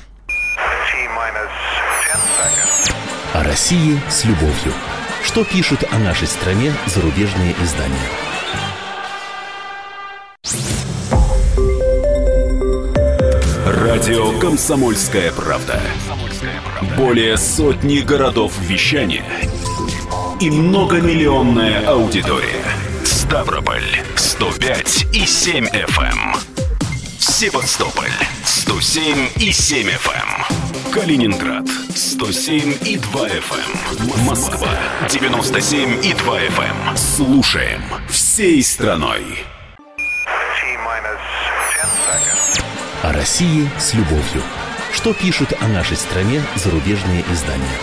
О 3.34 3.44
России 3.44 4.00
с 4.10 4.24
любовью. 4.24 4.74
Что 5.24 5.44
пишут 5.44 5.84
о 5.92 5.98
нашей 5.98 6.28
стране 6.28 6.72
зарубежные 6.86 7.56
издания? 7.62 7.96
Радио 13.66 14.40
«Комсомольская 14.40 15.32
правда». 15.32 15.82
Более 16.96 17.38
сотни 17.38 18.00
городов 18.00 18.54
вещания 18.62 19.24
и 20.40 20.50
многомиллионная 20.50 21.88
аудитория. 21.88 22.66
Ставрополь 23.04 23.84
105 24.16 25.08
и 25.14 25.26
7 25.26 25.66
FM. 25.68 26.04
Эм. 26.04 26.36
Севастополь 27.20 28.12
107 28.44 29.30
и 29.38 29.52
7 29.52 29.88
FM. 29.88 30.12
Эм. 30.14 30.92
Калининград 30.92 31.68
107 31.96 32.76
и 32.86 32.98
2 32.98 33.28
FM. 33.28 34.20
Эм. 34.20 34.26
Москва 34.26 34.70
97 35.10 36.06
и 36.06 36.14
2 36.14 36.40
FM. 36.40 36.98
Слушаем 36.98 37.82
всей 38.10 38.62
страной. 38.64 39.46
О 43.04 43.14
России 43.14 43.70
с 43.78 43.94
любовью. 43.94 44.42
Что 44.92 45.14
пишут 45.14 45.54
о 45.62 45.68
нашей 45.68 45.98
стране 45.98 46.42
зарубежные 46.56 47.24
издания? 47.32 47.78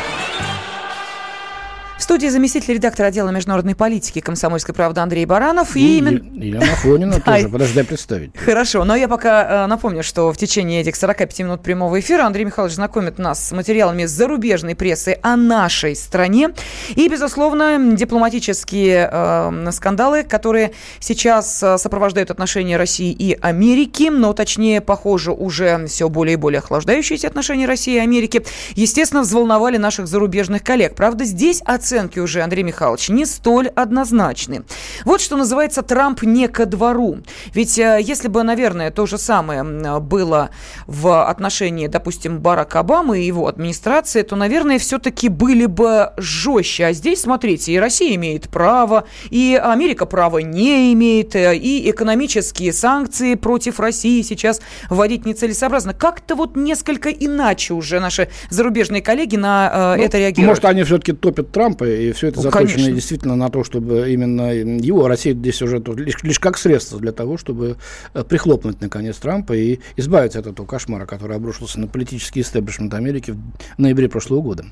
В 2.02 2.04
студии 2.04 2.26
заместитель 2.26 2.74
редактора 2.74 3.06
отдела 3.06 3.28
международной 3.28 3.76
политики 3.76 4.18
«Комсомольской 4.18 4.74
правды» 4.74 5.00
Андрей 5.00 5.24
Баранов. 5.24 5.76
И, 5.76 5.78
и 5.78 5.98
именно... 5.98 6.18
Елена 6.34 6.72
Афонина 6.72 7.20
тоже. 7.24 7.48
Подожди, 7.48 7.74
дай 7.76 7.84
представить. 7.84 8.36
Хорошо, 8.36 8.82
но 8.82 8.96
я 8.96 9.06
пока 9.06 9.66
э, 9.66 9.66
напомню, 9.68 10.02
что 10.02 10.32
в 10.32 10.36
течение 10.36 10.80
этих 10.80 10.96
45 10.96 11.38
минут 11.38 11.62
прямого 11.62 12.00
эфира 12.00 12.24
Андрей 12.24 12.44
Михайлович 12.44 12.74
знакомит 12.74 13.20
нас 13.20 13.46
с 13.46 13.52
материалами 13.52 14.06
зарубежной 14.06 14.74
прессы 14.74 15.16
о 15.22 15.36
нашей 15.36 15.94
стране. 15.94 16.50
И, 16.96 17.08
безусловно, 17.08 17.94
дипломатические 17.94 19.08
э, 19.08 19.70
скандалы, 19.70 20.24
которые 20.24 20.72
сейчас 20.98 21.62
э, 21.62 21.78
сопровождают 21.78 22.32
отношения 22.32 22.78
России 22.78 23.12
и 23.12 23.38
Америки, 23.40 24.08
но 24.10 24.32
точнее, 24.32 24.80
похоже, 24.80 25.30
уже 25.30 25.86
все 25.86 26.08
более 26.08 26.32
и 26.32 26.36
более 26.36 26.58
охлаждающиеся 26.58 27.28
отношения 27.28 27.66
России 27.66 27.94
и 27.94 27.98
Америки, 27.98 28.44
естественно, 28.74 29.22
взволновали 29.22 29.76
наших 29.76 30.08
зарубежных 30.08 30.64
коллег. 30.64 30.96
Правда, 30.96 31.24
здесь 31.24 31.62
оценка 31.64 31.91
оценки 31.92 32.18
уже, 32.18 32.40
Андрей 32.40 32.62
Михайлович, 32.62 33.10
не 33.10 33.26
столь 33.26 33.68
однозначны. 33.68 34.62
Вот 35.04 35.20
что 35.20 35.36
называется 35.36 35.82
Трамп 35.82 36.22
не 36.22 36.48
ко 36.48 36.64
двору. 36.64 37.18
Ведь 37.52 37.78
э, 37.78 37.98
если 38.00 38.28
бы, 38.28 38.42
наверное, 38.42 38.90
то 38.90 39.06
же 39.06 39.18
самое 39.18 39.62
было 40.00 40.50
в 40.86 41.28
отношении, 41.28 41.86
допустим, 41.86 42.38
Барака 42.40 42.80
Обамы 42.80 43.20
и 43.20 43.26
его 43.26 43.46
администрации, 43.46 44.22
то, 44.22 44.36
наверное, 44.36 44.78
все-таки 44.78 45.28
были 45.28 45.66
бы 45.66 46.12
жестче. 46.16 46.86
А 46.86 46.92
здесь, 46.92 47.22
смотрите, 47.22 47.72
и 47.72 47.78
Россия 47.78 48.14
имеет 48.14 48.48
право, 48.48 49.04
и 49.30 49.60
Америка 49.62 50.06
права 50.06 50.38
не 50.38 50.94
имеет, 50.94 51.36
э, 51.36 51.56
и 51.56 51.90
экономические 51.90 52.72
санкции 52.72 53.34
против 53.34 53.80
России 53.80 54.22
сейчас 54.22 54.62
вводить 54.88 55.26
нецелесообразно. 55.26 55.92
Как-то 55.92 56.36
вот 56.36 56.56
несколько 56.56 57.10
иначе 57.10 57.74
уже 57.74 58.00
наши 58.00 58.28
зарубежные 58.48 59.02
коллеги 59.02 59.36
на 59.36 59.94
э, 59.94 59.96
ну, 59.98 60.04
это 60.04 60.18
реагируют. 60.18 60.48
Может, 60.48 60.64
они 60.64 60.84
все-таки 60.84 61.12
топят 61.12 61.52
Трампа, 61.52 61.81
Трампа, 61.82 61.88
и 61.88 62.12
все 62.12 62.28
это 62.28 62.36
ну, 62.36 62.42
заточено 62.42 62.72
конечно. 62.74 62.94
действительно 62.94 63.36
на 63.36 63.48
то, 63.48 63.64
чтобы 63.64 64.10
именно 64.10 64.52
его, 64.52 65.08
Россия 65.08 65.34
здесь 65.34 65.62
уже 65.62 65.82
лишь, 65.96 66.22
лишь 66.22 66.38
как 66.38 66.58
средство 66.58 66.98
для 66.98 67.12
того, 67.12 67.36
чтобы 67.36 67.76
э, 68.14 68.24
прихлопнуть, 68.24 68.80
наконец, 68.80 69.16
Трампа 69.18 69.54
и 69.54 69.78
избавиться 69.96 70.38
от 70.38 70.46
этого 70.46 70.66
кошмара, 70.66 71.06
который 71.06 71.36
обрушился 71.36 71.80
на 71.80 71.86
политический 71.86 72.40
истеблишмент 72.40 72.94
Америки 72.94 73.32
в 73.32 73.80
ноябре 73.80 74.08
прошлого 74.08 74.40
года. 74.40 74.64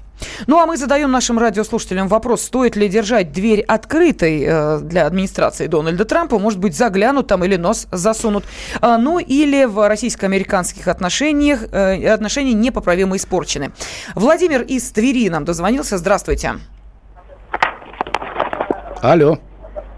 Ну, 0.47 0.59
а 0.59 0.67
мы 0.67 0.77
задаем 0.77 1.11
нашим 1.11 1.39
радиослушателям 1.39 2.09
вопрос, 2.09 2.43
стоит 2.43 2.77
ли 2.77 2.89
держать 2.89 3.33
дверь 3.33 3.61
открытой 3.61 4.43
э, 4.47 4.81
для 4.81 5.07
администрации 5.07 5.67
Дональда 5.67 6.05
Трампа, 6.05 6.39
может 6.39 6.59
быть, 6.59 6.77
заглянут 6.77 7.27
там 7.27 7.45
или 7.45 7.57
нос 7.57 7.87
засунут, 7.91 8.45
а, 8.81 8.99
ну, 8.99 9.19
или 9.19 9.65
в 9.65 9.87
российско-американских 9.89 10.89
отношениях 10.89 11.65
э, 11.73 12.13
отношения 12.13 12.53
непоправимо 12.53 13.17
испорчены. 13.17 13.73
Владимир 14.15 14.63
из 14.63 14.91
Твери 14.91 15.29
нам 15.29 15.45
дозвонился. 15.45 15.99
Здравствуйте. 15.99 16.55
Алло. 19.03 19.39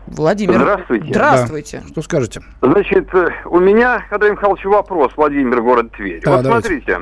Владимир. 0.06 0.54
Здравствуйте. 0.54 1.06
Здравствуйте. 1.08 1.80
Да. 1.80 1.88
Что 1.88 2.02
скажете? 2.02 2.40
Значит, 2.60 3.08
у 3.46 3.60
меня, 3.60 4.04
Андрей 4.10 4.32
Михайлович, 4.32 4.64
вопрос, 4.64 5.12
Владимир, 5.16 5.62
город 5.62 5.92
Тверь. 5.92 6.20
Да, 6.24 6.36
вот 6.36 6.42
давайте. 6.42 6.68
смотрите, 6.68 7.00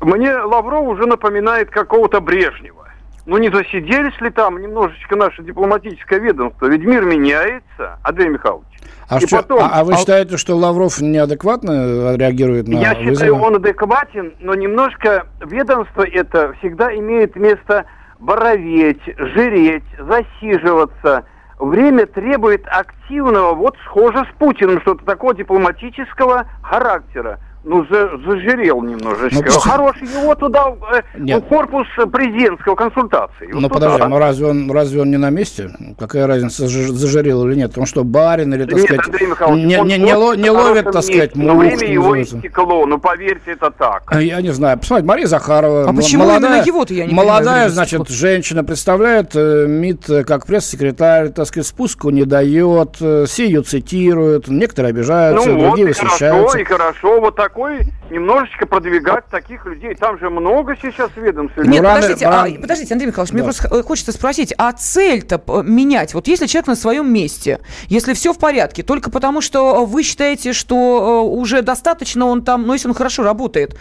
мне 0.00 0.36
Лавров 0.36 0.86
уже 0.88 1.06
напоминает 1.06 1.70
какого-то 1.70 2.20
Брежнева. 2.20 2.88
Ну 3.26 3.38
не 3.38 3.50
засиделись 3.50 4.20
ли 4.20 4.30
там 4.30 4.60
немножечко 4.60 5.16
наше 5.16 5.42
дипломатическое 5.42 6.18
ведомство? 6.18 6.66
Ведь 6.66 6.82
мир 6.82 7.04
меняется, 7.04 7.98
Андрей 8.02 8.28
Михайлович. 8.28 8.66
А, 9.08 9.18
что, 9.18 9.36
потом, 9.36 9.60
а, 9.60 9.70
а 9.72 9.84
вы 9.84 9.94
а... 9.94 9.96
считаете, 9.96 10.36
что 10.36 10.56
Лавров 10.56 11.00
неадекватно 11.00 12.16
реагирует 12.16 12.68
на 12.68 12.78
Я 12.78 12.94
вызовы? 12.94 13.14
считаю, 13.14 13.36
он 13.36 13.56
адекватен, 13.56 14.34
но 14.40 14.54
немножко 14.54 15.26
ведомство 15.40 16.02
это 16.06 16.54
всегда 16.58 16.94
имеет 16.94 17.34
место 17.36 17.86
бороветь, 18.24 19.02
жиреть, 19.16 19.84
засиживаться. 19.98 21.26
Время 21.58 22.06
требует 22.06 22.66
активного, 22.66 23.54
вот 23.54 23.76
схоже 23.84 24.24
с 24.24 24.38
Путиным, 24.38 24.80
что-то 24.80 25.04
такого 25.04 25.34
дипломатического 25.34 26.46
характера 26.62 27.38
ну, 27.64 27.86
за, 27.90 28.10
зажирел 28.26 28.82
немножечко. 28.82 29.42
Ну, 29.44 29.58
Хороший 29.58 30.06
его 30.06 30.34
туда, 30.34 30.74
э, 30.92 31.02
ну, 31.16 31.40
корпус 31.42 31.86
президентского 32.12 32.74
консультации. 32.74 33.48
Ну, 33.50 33.62
вот 33.62 33.72
подожди, 33.72 34.02
но 34.02 34.08
ну, 34.08 34.18
разве 34.18 34.46
он, 34.46 34.70
разве 34.70 35.00
он 35.00 35.10
не 35.10 35.16
на 35.16 35.30
месте? 35.30 35.70
Какая 35.98 36.26
разница, 36.26 36.66
зажирел 36.66 37.46
или 37.46 37.56
нет? 37.56 37.70
Потому 37.70 37.86
что 37.86 38.04
барин 38.04 38.52
или, 38.52 38.64
так 38.64 38.74
нет, 38.74 38.84
сказать, 38.84 39.06
Андрей 39.06 39.26
Михайлович, 39.28 39.64
не, 39.64 39.80
не, 39.80 39.98
не, 39.98 40.14
ло, 40.14 40.34
не 40.34 40.50
ловит, 40.50 40.84
так 40.90 41.02
сказать, 41.02 41.34
мух, 41.34 41.52
Но 41.52 41.58
время 41.58 41.90
его 41.90 42.22
истекло, 42.22 42.86
ну, 42.86 42.98
поверьте, 42.98 43.52
это 43.52 43.70
так. 43.70 44.02
А 44.06 44.20
я 44.20 44.40
не 44.42 44.50
знаю. 44.50 44.78
Посмотрите, 44.78 45.08
Мария 45.08 45.26
Захарова. 45.26 45.88
А 45.88 45.92
почему 45.92 46.24
молодая, 46.24 46.52
именно 46.56 46.66
его-то 46.66 46.94
я 46.94 47.06
не 47.06 47.14
Молодая, 47.14 47.44
понимаю, 47.44 47.70
значит, 47.70 48.08
женщина 48.08 48.62
представляет 48.64 49.34
э, 49.34 49.66
МИД 49.66 50.10
э, 50.10 50.24
как 50.24 50.46
пресс-секретарь, 50.46 51.30
так 51.30 51.46
сказать, 51.46 51.66
спуску 51.66 52.10
не 52.10 52.24
дает, 52.24 52.96
э, 53.00 53.24
все 53.26 53.46
ее 53.46 53.62
цитируют, 53.62 54.48
некоторые 54.48 54.90
обижаются, 54.90 55.48
ну, 55.48 55.68
другие 55.68 55.88
вот, 55.88 55.96
восхищаются. 55.96 56.28
хорошо, 56.28 56.58
и 56.58 56.64
хорошо, 56.64 57.20
вот 57.20 57.34
такой 57.54 57.86
немножечко 58.10 58.66
продвигать 58.66 59.26
таких 59.30 59.64
людей. 59.66 59.94
Там 59.94 60.18
же 60.18 60.28
много 60.28 60.76
сейчас 60.80 61.10
ведомств. 61.16 61.56
Нет, 61.58 61.82
ну, 61.82 61.88
подождите, 61.88 62.26
рано... 62.26 62.48
а, 62.48 62.60
подождите, 62.60 62.94
Андрей 62.94 63.08
Михайлович, 63.08 63.30
да. 63.30 63.34
мне 63.34 63.44
просто 63.44 63.82
хочется 63.82 64.12
спросить, 64.12 64.52
а 64.58 64.72
цель-то 64.72 65.62
менять? 65.62 66.14
Вот 66.14 66.26
если 66.26 66.46
человек 66.46 66.66
на 66.66 66.74
своем 66.74 67.12
месте, 67.12 67.60
если 67.88 68.12
все 68.14 68.32
в 68.32 68.38
порядке, 68.38 68.82
только 68.82 69.10
потому 69.10 69.40
что 69.40 69.86
вы 69.86 70.02
считаете, 70.02 70.52
что 70.52 71.24
э, 71.24 71.30
уже 71.30 71.62
достаточно 71.62 72.26
он 72.26 72.42
там, 72.42 72.66
ну 72.66 72.72
если 72.72 72.88
он 72.88 72.94
хорошо 72.94 73.22
работает, 73.22 73.76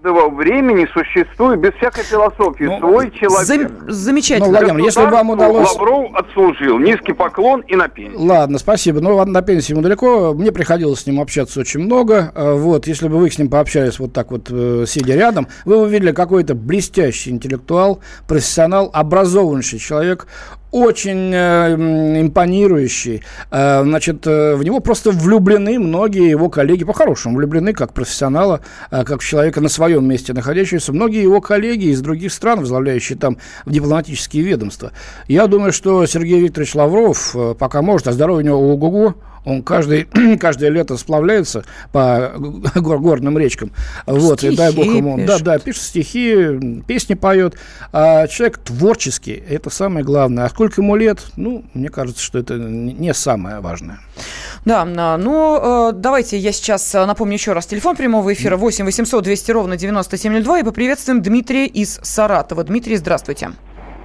каждого 0.00 0.30
времени 0.30 0.86
существует 0.92 1.60
без 1.60 1.72
всякой 1.74 2.04
философии 2.04 2.64
ну, 2.64 2.78
свой 2.78 3.10
человек. 3.10 3.70
Зам, 3.70 3.90
замечательно. 3.90 4.46
Ну, 4.46 4.58
Владимир, 4.58 4.84
если 4.84 5.04
вам 5.04 5.30
удалось... 5.30 5.74
Лавров 5.74 6.14
отслужил. 6.14 6.78
Низкий 6.78 7.12
поклон 7.12 7.60
и 7.60 7.76
на 7.76 7.88
пенсию. 7.88 8.20
Ладно, 8.20 8.58
спасибо. 8.58 9.00
Ну, 9.00 9.24
на 9.24 9.42
пенсии 9.42 9.72
ему 9.72 9.82
далеко. 9.82 10.34
Мне 10.34 10.52
приходилось 10.52 11.00
с 11.00 11.06
ним 11.06 11.20
общаться 11.20 11.60
очень 11.60 11.80
много. 11.80 12.32
А, 12.34 12.54
вот, 12.54 12.86
если 12.86 13.08
бы 13.08 13.18
вы 13.18 13.30
с 13.30 13.38
ним 13.38 13.48
пообщались 13.48 13.98
вот 13.98 14.12
так 14.12 14.30
вот, 14.30 14.48
э, 14.50 14.84
сидя 14.86 15.14
рядом, 15.14 15.48
вы 15.64 15.76
увидели 15.76 16.12
какой-то 16.12 16.54
блестящий 16.54 17.30
интеллектуал, 17.30 18.00
профессионал, 18.26 18.90
образованный 18.92 19.60
человек 19.60 20.26
очень 20.70 21.32
э, 21.34 22.20
импонирующий. 22.20 23.22
Э, 23.50 23.82
значит, 23.82 24.26
э, 24.26 24.54
в 24.54 24.62
него 24.62 24.80
просто 24.80 25.10
влюблены 25.10 25.78
многие 25.78 26.28
его 26.28 26.48
коллеги, 26.48 26.84
по-хорошему 26.84 27.36
влюблены, 27.36 27.72
как 27.72 27.92
профессионала, 27.92 28.60
э, 28.90 29.04
как 29.04 29.22
человека 29.22 29.60
на 29.60 29.68
своем 29.68 30.06
месте 30.06 30.32
находящегося. 30.32 30.92
Многие 30.92 31.22
его 31.22 31.40
коллеги 31.40 31.86
из 31.86 32.00
других 32.00 32.32
стран, 32.32 32.60
возглавляющие 32.60 33.18
там 33.18 33.38
в 33.64 33.72
дипломатические 33.72 34.42
ведомства. 34.42 34.92
Я 35.28 35.46
думаю, 35.46 35.72
что 35.72 36.06
Сергей 36.06 36.40
Викторович 36.40 36.74
Лавров, 36.74 37.34
э, 37.34 37.54
пока 37.58 37.82
может, 37.82 38.08
а 38.08 38.12
здоровье 38.12 38.44
у 38.44 38.46
него 38.46 38.72
ого-го, 38.72 39.14
он 39.44 39.62
каждый, 39.62 40.04
каждое 40.40 40.70
лето 40.70 40.96
сплавляется 40.96 41.64
по 41.92 42.32
гор, 42.74 42.98
горным 42.98 43.38
речкам. 43.38 43.72
Вот, 44.06 44.40
стихи 44.40 44.54
и 44.54 44.56
дай 44.56 44.72
бог 44.72 44.86
ему. 44.86 45.16
Пишет. 45.16 45.28
Да, 45.28 45.38
да, 45.38 45.58
пишет 45.58 45.82
стихи, 45.82 46.82
песни 46.86 47.14
поет. 47.14 47.56
А 47.92 48.26
человек 48.26 48.58
творческий, 48.58 49.32
это 49.32 49.70
самое 49.70 50.04
главное. 50.04 50.44
А 50.44 50.50
сколько 50.50 50.80
ему 50.80 50.96
лет? 50.96 51.24
Ну, 51.36 51.64
мне 51.74 51.88
кажется, 51.88 52.22
что 52.22 52.38
это 52.38 52.54
не 52.54 53.14
самое 53.14 53.60
важное. 53.60 54.00
Да, 54.64 54.84
ну, 54.84 55.90
э, 55.90 55.92
давайте 55.94 56.36
я 56.38 56.52
сейчас 56.52 56.94
э, 56.94 57.04
напомню 57.06 57.34
еще 57.34 57.52
раз. 57.52 57.66
Телефон 57.66 57.96
прямого 57.96 58.32
эфира 58.32 58.56
8 58.56 58.84
800 58.84 59.24
200 59.24 59.50
ровно 59.52 59.76
9702 59.76 60.60
и 60.60 60.62
поприветствуем 60.62 61.22
Дмитрия 61.22 61.66
из 61.66 61.98
Саратова. 62.02 62.64
Дмитрий, 62.64 62.96
здравствуйте. 62.96 63.52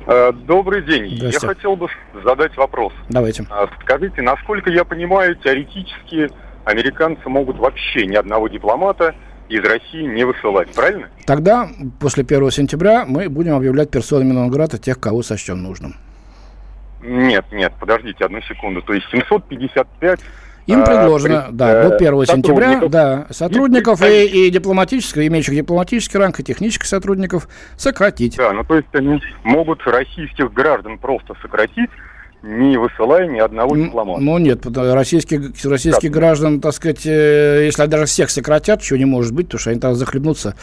Добрый 0.06 0.84
день. 0.84 1.08
Я 1.08 1.40
хотел 1.40 1.76
бы 1.76 1.88
задать 2.24 2.56
вопрос. 2.58 2.94
Давайте. 3.10 3.46
Э, 3.50 3.68
скажите, 3.82 4.22
насколько 4.22 4.70
я 4.70 4.84
понимаю, 4.84 5.36
теоретически 5.36 6.30
американцы 6.66 7.28
могут 7.30 7.58
вообще 7.58 8.06
ни 8.06 8.16
одного 8.16 8.48
дипломата 8.48 9.16
из 9.50 9.64
России 9.64 10.04
не 10.04 10.24
высылать, 10.24 10.74
правильно? 10.74 11.08
Тогда, 11.26 11.70
после 12.00 12.24
1 12.24 12.52
сентября, 12.52 13.06
мы 13.06 13.30
будем 13.30 13.56
объявлять 13.56 13.92
персонами 13.92 14.32
Нонграда 14.32 14.78
тех, 14.78 15.00
кого 15.00 15.22
сочтем 15.22 15.62
нужным. 15.62 15.96
Нет, 17.02 17.46
нет, 17.52 17.72
подождите 17.80 18.26
одну 18.26 18.42
секунду. 18.42 18.82
То 18.82 18.94
есть 18.94 19.08
755 19.12 20.20
им 20.68 20.82
а, 20.82 20.86
предложено, 20.86 21.46
а, 21.48 21.52
да, 21.52 21.90
до 21.90 21.96
1 21.96 22.26
сентября, 22.26 22.82
да, 22.88 23.28
сотрудников 23.30 24.02
и, 24.02 24.26
и, 24.26 24.48
и 24.48 24.50
дипломатического, 24.50 25.26
имеющих 25.28 25.56
дипломатический 25.56 26.18
ранг, 26.18 26.40
и 26.40 26.44
технических 26.44 26.88
сотрудников 26.88 27.48
сократить. 27.78 28.38
Да, 28.38 28.52
ну 28.52 28.64
то 28.64 28.76
есть 28.76 28.88
они 28.94 29.22
могут 29.44 29.86
российских 29.86 30.52
граждан 30.54 30.98
просто 30.98 31.36
сократить, 31.42 31.90
не 32.46 32.78
высылая 32.78 33.28
ни 33.28 33.40
одного 33.40 33.76
дипломата. 33.76 34.22
Ну 34.22 34.38
нет, 34.38 34.66
российские, 34.66 35.52
российских 35.64 36.12
да. 36.12 36.20
граждан, 36.20 36.62
так 36.62 36.74
сказать, 36.74 37.04
если 37.06 37.86
даже 37.88 38.06
всех 38.06 38.30
сократят, 38.30 38.82
чего 38.82 38.98
не 38.98 39.06
может 39.06 39.34
быть, 39.34 39.48
потому 39.48 39.60
что 39.60 39.72
они 39.72 39.80
там 39.80 39.96
захлебнутся. 39.96 40.56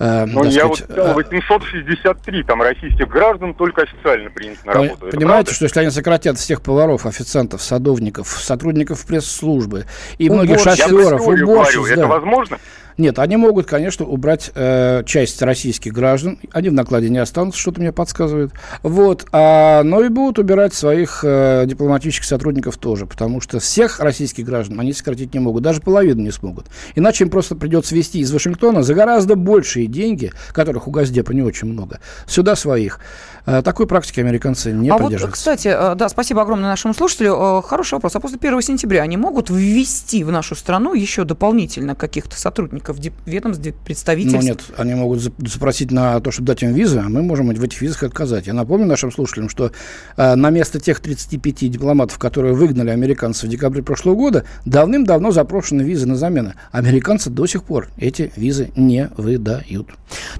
Э, 0.00 0.24
ну 0.26 0.44
я 0.44 0.50
сказать, 0.50 0.68
вот 0.68 0.78
сказал, 0.78 1.14
863 1.14 2.40
э, 2.40 2.44
там 2.44 2.62
российских 2.62 3.08
граждан 3.08 3.54
только 3.54 3.82
официально 3.82 4.30
приняты 4.30 4.60
на 4.64 4.72
работу. 4.72 5.06
Понимаете, 5.10 5.54
что 5.54 5.64
если 5.64 5.80
они 5.80 5.90
сократят 5.90 6.38
всех 6.38 6.60
поваров, 6.60 7.06
официантов, 7.06 7.62
садовников, 7.62 8.28
сотрудников 8.28 9.06
пресс-службы 9.06 9.86
и 10.18 10.28
ну, 10.28 10.36
многих 10.36 10.58
шоферов, 10.58 11.20
уборщиц... 11.20 11.86
Да. 11.86 11.92
Это 11.92 12.06
возможно? 12.08 12.58
Нет, 12.98 13.18
они 13.18 13.36
могут, 13.36 13.66
конечно, 13.66 14.04
убрать 14.04 14.50
э, 14.54 15.02
часть 15.06 15.40
российских 15.42 15.92
граждан. 15.92 16.38
Они 16.52 16.68
в 16.68 16.72
накладе 16.72 17.08
не 17.08 17.18
останутся, 17.18 17.60
что-то 17.60 17.80
мне 17.80 17.92
подсказывает. 17.92 18.52
Вот. 18.82 19.26
А, 19.32 19.82
но 19.82 20.02
и 20.02 20.08
будут 20.08 20.38
убирать 20.38 20.74
своих 20.74 21.24
э, 21.24 21.64
дипломатических 21.66 22.26
сотрудников 22.26 22.76
тоже, 22.76 23.06
потому 23.06 23.40
что 23.40 23.60
всех 23.60 24.00
российских 24.00 24.44
граждан 24.44 24.80
они 24.80 24.92
сократить 24.92 25.34
не 25.34 25.40
могут, 25.40 25.62
даже 25.62 25.80
половину 25.80 26.22
не 26.22 26.30
смогут. 26.30 26.66
Иначе 26.94 27.24
им 27.24 27.30
просто 27.30 27.54
придется 27.56 27.94
вести 27.94 28.20
из 28.20 28.32
Вашингтона 28.32 28.82
за 28.82 28.94
гораздо 28.94 29.36
большие 29.36 29.86
деньги, 29.86 30.32
которых 30.52 30.88
у 30.88 30.90
Газдепа 30.90 31.32
не 31.32 31.42
очень 31.42 31.68
много, 31.68 32.00
сюда 32.26 32.56
своих. 32.56 33.00
Э, 33.44 33.62
такой 33.62 33.86
практики 33.86 34.20
американцы 34.20 34.72
не 34.72 34.88
а 34.88 34.98
поддерживают. 34.98 35.22
Вот, 35.22 35.32
кстати, 35.32 35.68
э, 35.68 35.94
да, 35.94 36.08
спасибо 36.08 36.42
огромное 36.42 36.68
нашему 36.68 36.94
слушателю. 36.94 37.58
Э, 37.58 37.62
хороший 37.62 37.94
вопрос. 37.94 38.14
А 38.14 38.20
после 38.20 38.38
1 38.38 38.62
сентября 38.62 39.02
они 39.02 39.16
могут 39.16 39.50
ввести 39.50 40.22
в 40.22 40.30
нашу 40.30 40.54
страну 40.54 40.94
еще 40.94 41.24
дополнительно 41.24 41.94
каких-то 41.94 42.38
сотрудников 42.38 42.81
ведомств, 43.26 43.66
представительств? 43.84 44.40
Ну 44.40 44.46
нет, 44.46 44.60
они 44.76 44.94
могут 44.94 45.20
запросить 45.20 45.90
на 45.90 46.20
то, 46.20 46.30
чтобы 46.30 46.46
дать 46.46 46.62
им 46.62 46.72
визы, 46.72 46.98
а 46.98 47.08
мы 47.08 47.22
можем 47.22 47.48
в 47.48 47.62
этих 47.62 47.80
визах 47.80 48.02
отказать. 48.02 48.46
Я 48.46 48.54
напомню 48.54 48.86
нашим 48.86 49.12
слушателям, 49.12 49.48
что 49.48 49.72
на 50.16 50.50
место 50.50 50.80
тех 50.80 51.00
35 51.00 51.70
дипломатов, 51.70 52.18
которые 52.18 52.54
выгнали 52.54 52.90
американцев 52.90 53.44
в 53.44 53.48
декабре 53.48 53.82
прошлого 53.82 54.14
года, 54.14 54.44
давным-давно 54.64 55.30
запрошены 55.30 55.82
визы 55.82 56.06
на 56.06 56.16
замену. 56.16 56.54
Американцы 56.70 57.30
до 57.30 57.46
сих 57.46 57.64
пор 57.64 57.88
эти 57.96 58.32
визы 58.36 58.70
не 58.76 59.10
выдают. 59.16 59.88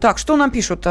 Так, 0.00 0.18
что 0.18 0.36
нам 0.36 0.50
пишут? 0.50 0.86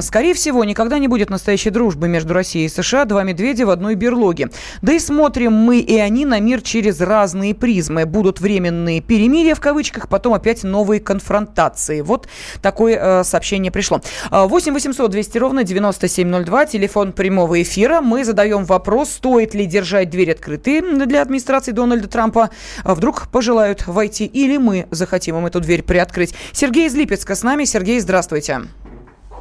Скорее 0.00 0.34
всего, 0.34 0.64
никогда 0.64 0.98
не 0.98 1.08
будет 1.08 1.30
настоящей 1.30 1.70
дружбы 1.70 2.08
между 2.08 2.34
Россией 2.34 2.66
и 2.66 2.68
США 2.68 3.04
два 3.04 3.22
медведя 3.22 3.66
в 3.66 3.70
одной 3.70 3.94
берлоге. 3.94 4.50
Да 4.82 4.92
и 4.92 4.98
смотрим 4.98 5.52
мы 5.52 5.78
и 5.78 5.96
они 5.98 6.26
на 6.26 6.40
мир 6.40 6.60
через 6.60 7.00
разные 7.00 7.54
призмы. 7.54 8.04
Будут 8.06 8.40
временные 8.40 9.00
перемирия 9.00 9.54
в 9.54 9.60
кавычках, 9.60 10.08
потом 10.08 10.34
опять 10.34 10.64
новые 10.64 10.95
конфронтации. 10.98 12.00
Вот 12.00 12.28
такое 12.62 13.20
э, 13.20 13.24
сообщение 13.24 13.72
пришло. 13.72 14.00
8 14.30 14.72
800 14.72 15.10
200 15.10 15.38
ровно 15.38 15.64
9702, 15.64 16.66
телефон 16.66 17.12
прямого 17.12 17.60
эфира. 17.62 18.00
Мы 18.00 18.24
задаем 18.24 18.64
вопрос, 18.64 19.10
стоит 19.10 19.54
ли 19.54 19.66
держать 19.66 20.10
дверь 20.10 20.32
открытой 20.32 20.80
для 21.06 21.22
администрации 21.22 21.72
Дональда 21.72 22.08
Трампа. 22.08 22.50
А 22.84 22.94
вдруг 22.94 23.28
пожелают 23.28 23.86
войти 23.86 24.26
или 24.26 24.56
мы 24.56 24.86
захотим 24.90 25.36
им 25.36 25.46
эту 25.46 25.60
дверь 25.60 25.82
приоткрыть. 25.82 26.34
Сергей 26.52 26.86
из 26.86 26.94
Липецка 26.94 27.34
с 27.34 27.42
нами. 27.42 27.64
Сергей, 27.64 28.00
здравствуйте. 28.00 28.62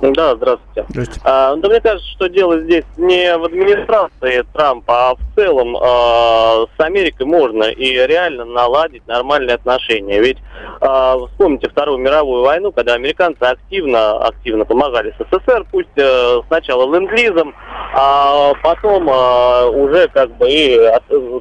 Да, 0.01 0.35
здравствуйте. 0.35 0.85
здравствуйте. 0.89 1.21
А, 1.23 1.55
да 1.55 1.69
мне 1.69 1.79
кажется, 1.79 2.09
что 2.11 2.27
дело 2.27 2.59
здесь 2.59 2.83
не 2.97 3.37
в 3.37 3.45
администрации 3.45 4.45
Трампа, 4.53 5.11
а 5.11 5.15
в 5.15 5.19
целом 5.35 5.75
а, 5.77 6.65
с 6.77 6.79
Америкой 6.79 7.25
можно 7.25 7.63
и 7.63 7.93
реально 8.05 8.45
наладить 8.45 9.07
нормальные 9.07 9.55
отношения. 9.55 10.19
Ведь 10.19 10.37
а, 10.81 11.17
вспомните 11.27 11.69
Вторую 11.69 11.99
мировую 11.99 12.43
войну, 12.43 12.71
когда 12.71 12.93
американцы 12.93 13.41
активно, 13.43 14.17
активно 14.17 14.65
помогали 14.65 15.15
СССР, 15.17 15.65
пусть 15.71 15.97
а, 15.97 16.41
сначала 16.47 16.93
ленд-лизом, 16.93 17.55
а 17.93 18.53
потом 18.61 19.09
а, 19.09 19.67
уже 19.67 20.09
как 20.09 20.35
бы 20.37 20.49
и 20.49 20.77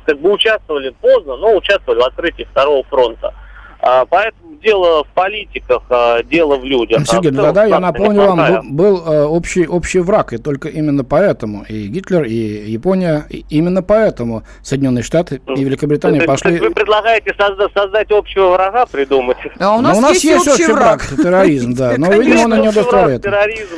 как 0.07 0.19
бы 0.21 0.31
участвовали 0.31 0.95
поздно, 1.01 1.37
но 1.37 1.57
участвовали 1.57 2.01
в 2.01 2.05
открытии 2.05 2.47
Второго 2.51 2.85
фронта. 2.85 3.35
А, 3.87 4.07
поэтому 4.07 4.45
дело 4.65 5.05
в 5.05 5.09
политиках, 5.09 5.83
а, 5.91 6.23
дело 6.23 6.57
в 6.57 6.65
людях. 6.65 7.07
Сергей, 7.07 7.31
а 7.39 7.53
да, 7.53 7.65
я 7.65 7.79
напомню 7.81 8.23
вам, 8.23 8.71
был, 8.71 9.03
был 9.03 9.13
э, 9.13 9.25
общий, 9.25 9.67
общий 9.67 9.99
враг, 9.99 10.33
и 10.33 10.39
только 10.39 10.69
именно 10.69 11.05
поэтому 11.05 11.65
и 11.69 11.87
Гитлер, 11.89 12.23
и 12.25 12.71
Япония, 12.71 13.27
и 13.29 13.45
именно 13.51 13.83
поэтому 13.83 14.43
Соединенные 14.63 15.03
Штаты 15.03 15.43
и 15.55 15.65
Великобритания 15.65 16.21
вы, 16.21 16.27
пошли... 16.27 16.59
Вы 16.59 16.71
предлагаете 16.71 17.35
создать, 17.39 17.73
создать 17.75 18.11
общего 18.11 18.53
врага, 18.53 18.87
придумать? 18.87 19.37
А 19.59 19.77
у 19.77 19.83
нас, 19.83 19.99
у 19.99 20.01
нас 20.01 20.13
есть, 20.13 20.25
есть 20.25 20.49
общий 20.49 20.73
враг, 20.73 21.05
враг 21.05 21.23
терроризм, 21.23 21.75
да, 21.75 21.95
но, 21.99 22.11
видимо, 22.13 22.45
он 22.45 22.63
не 22.63 22.69
удовлетворяет. 22.71 23.27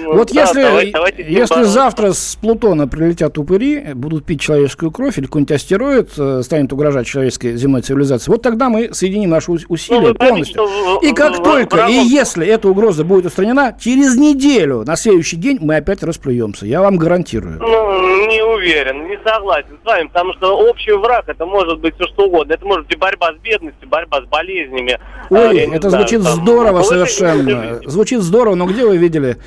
Вот 0.06 0.30
если, 0.30 1.30
если 1.30 1.62
завтра 1.64 2.12
с 2.12 2.36
Плутона 2.40 2.86
прилетят 2.86 3.38
упыри, 3.38 3.92
будут 3.94 4.24
пить 4.24 4.40
человеческую 4.40 4.92
кровь, 4.92 5.18
или 5.18 5.24
какой-нибудь 5.24 5.52
астероид 5.52 6.10
э, 6.16 6.42
станет 6.44 6.72
угрожать 6.72 7.06
человеческой 7.06 7.56
земной 7.56 7.82
цивилизации, 7.82 8.30
вот 8.30 8.42
тогда 8.42 8.68
мы 8.68 8.94
соединим 8.94 9.30
наши 9.30 9.50
усилия 9.50 9.95
усилия 9.98 10.14
полностью. 10.14 10.68
и 11.02 11.12
как 11.12 11.42
только, 11.42 11.86
и 11.86 11.92
если 11.92 12.46
эта 12.46 12.68
угроза 12.68 13.04
будет 13.04 13.26
устранена, 13.26 13.76
через 13.78 14.16
неделю, 14.16 14.84
на 14.84 14.96
следующий 14.96 15.36
день 15.36 15.58
мы 15.60 15.76
опять 15.76 16.02
расплюемся. 16.02 16.66
Я 16.66 16.80
вам 16.80 16.96
гарантирую. 16.96 17.58
Ну, 17.60 18.26
не 18.26 18.42
уверен, 18.42 19.08
не 19.08 19.18
согласен 19.24 19.78
с 19.82 19.86
вами, 19.86 20.08
потому 20.08 20.32
что 20.34 20.58
общий 20.58 20.92
враг, 20.92 21.28
это 21.28 21.46
может 21.46 21.80
быть 21.80 21.94
все 21.96 22.06
что 22.08 22.24
угодно. 22.24 22.52
Это 22.52 22.64
может 22.66 22.86
быть 22.86 22.98
борьба 22.98 23.32
с 23.32 23.36
бедностью, 23.42 23.88
борьба 23.88 24.20
с 24.22 24.24
болезнями. 24.24 24.98
Ой, 25.30 25.60
а, 25.60 25.74
это 25.74 25.90
знаю, 25.90 26.06
звучит 26.06 26.24
там, 26.24 26.32
здорово 26.42 26.82
совершенно. 26.82 27.80
Звучит 27.84 28.20
здорово, 28.22 28.54
но 28.54 28.66
где 28.66 28.84
вы 28.84 28.96
видели 28.96 29.38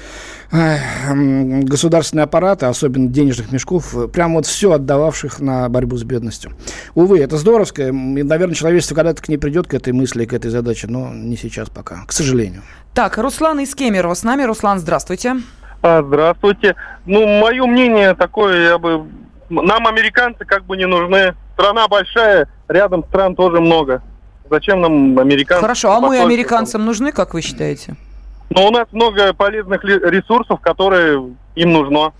государственные 0.51 2.23
аппараты, 2.23 2.65
особенно 2.65 3.07
денежных 3.07 3.51
мешков, 3.51 3.95
прям 4.11 4.33
вот 4.33 4.47
все 4.47 4.71
отдававших 4.71 5.39
на 5.39 5.69
борьбу 5.69 5.95
с 5.95 6.03
бедностью. 6.03 6.53
Увы, 6.95 7.19
это 7.19 7.37
здоровское, 7.37 7.89
и, 7.89 7.91
наверное, 7.91 8.55
человечество 8.55 8.95
когда-то 8.95 9.21
к 9.21 9.29
ней 9.29 9.37
придет, 9.37 9.67
к 9.67 9.73
этой 9.75 9.93
мысли, 9.93 10.25
к 10.25 10.33
этой 10.33 10.49
задаче, 10.49 10.87
но 10.87 11.13
не 11.13 11.37
сейчас 11.37 11.69
пока, 11.69 12.03
к 12.07 12.11
сожалению. 12.11 12.63
Так, 12.95 13.17
Руслан 13.17 13.59
из 13.59 13.75
Кемерово 13.75 14.15
с 14.15 14.23
нами. 14.23 14.43
Руслан, 14.43 14.79
здравствуйте. 14.79 15.35
А, 15.81 16.01
здравствуйте. 16.01 16.75
Ну, 17.05 17.25
мое 17.39 17.65
мнение 17.65 18.15
такое, 18.15 18.69
я 18.69 18.77
бы... 18.77 19.05
Нам 19.49 19.87
американцы 19.87 20.45
как 20.45 20.65
бы 20.65 20.77
не 20.77 20.85
нужны. 20.85 21.35
Страна 21.53 21.87
большая, 21.87 22.47
рядом 22.67 23.03
стран 23.05 23.35
тоже 23.35 23.59
много. 23.61 24.01
Зачем 24.49 24.81
нам 24.81 25.17
американцы? 25.17 25.61
Хорошо, 25.61 25.91
а 25.91 25.99
мы 25.99 26.19
американцам 26.19 26.85
нужны, 26.85 27.11
как 27.11 27.33
вы 27.33 27.41
считаете? 27.41 27.95
Но 28.49 28.67
у 28.67 28.71
нас 28.71 28.87
много 28.91 29.33
полезных 29.33 29.83
ресурсов, 29.83 30.59
которые 30.61 31.35
им 31.55 31.71
нужно. 31.71 32.13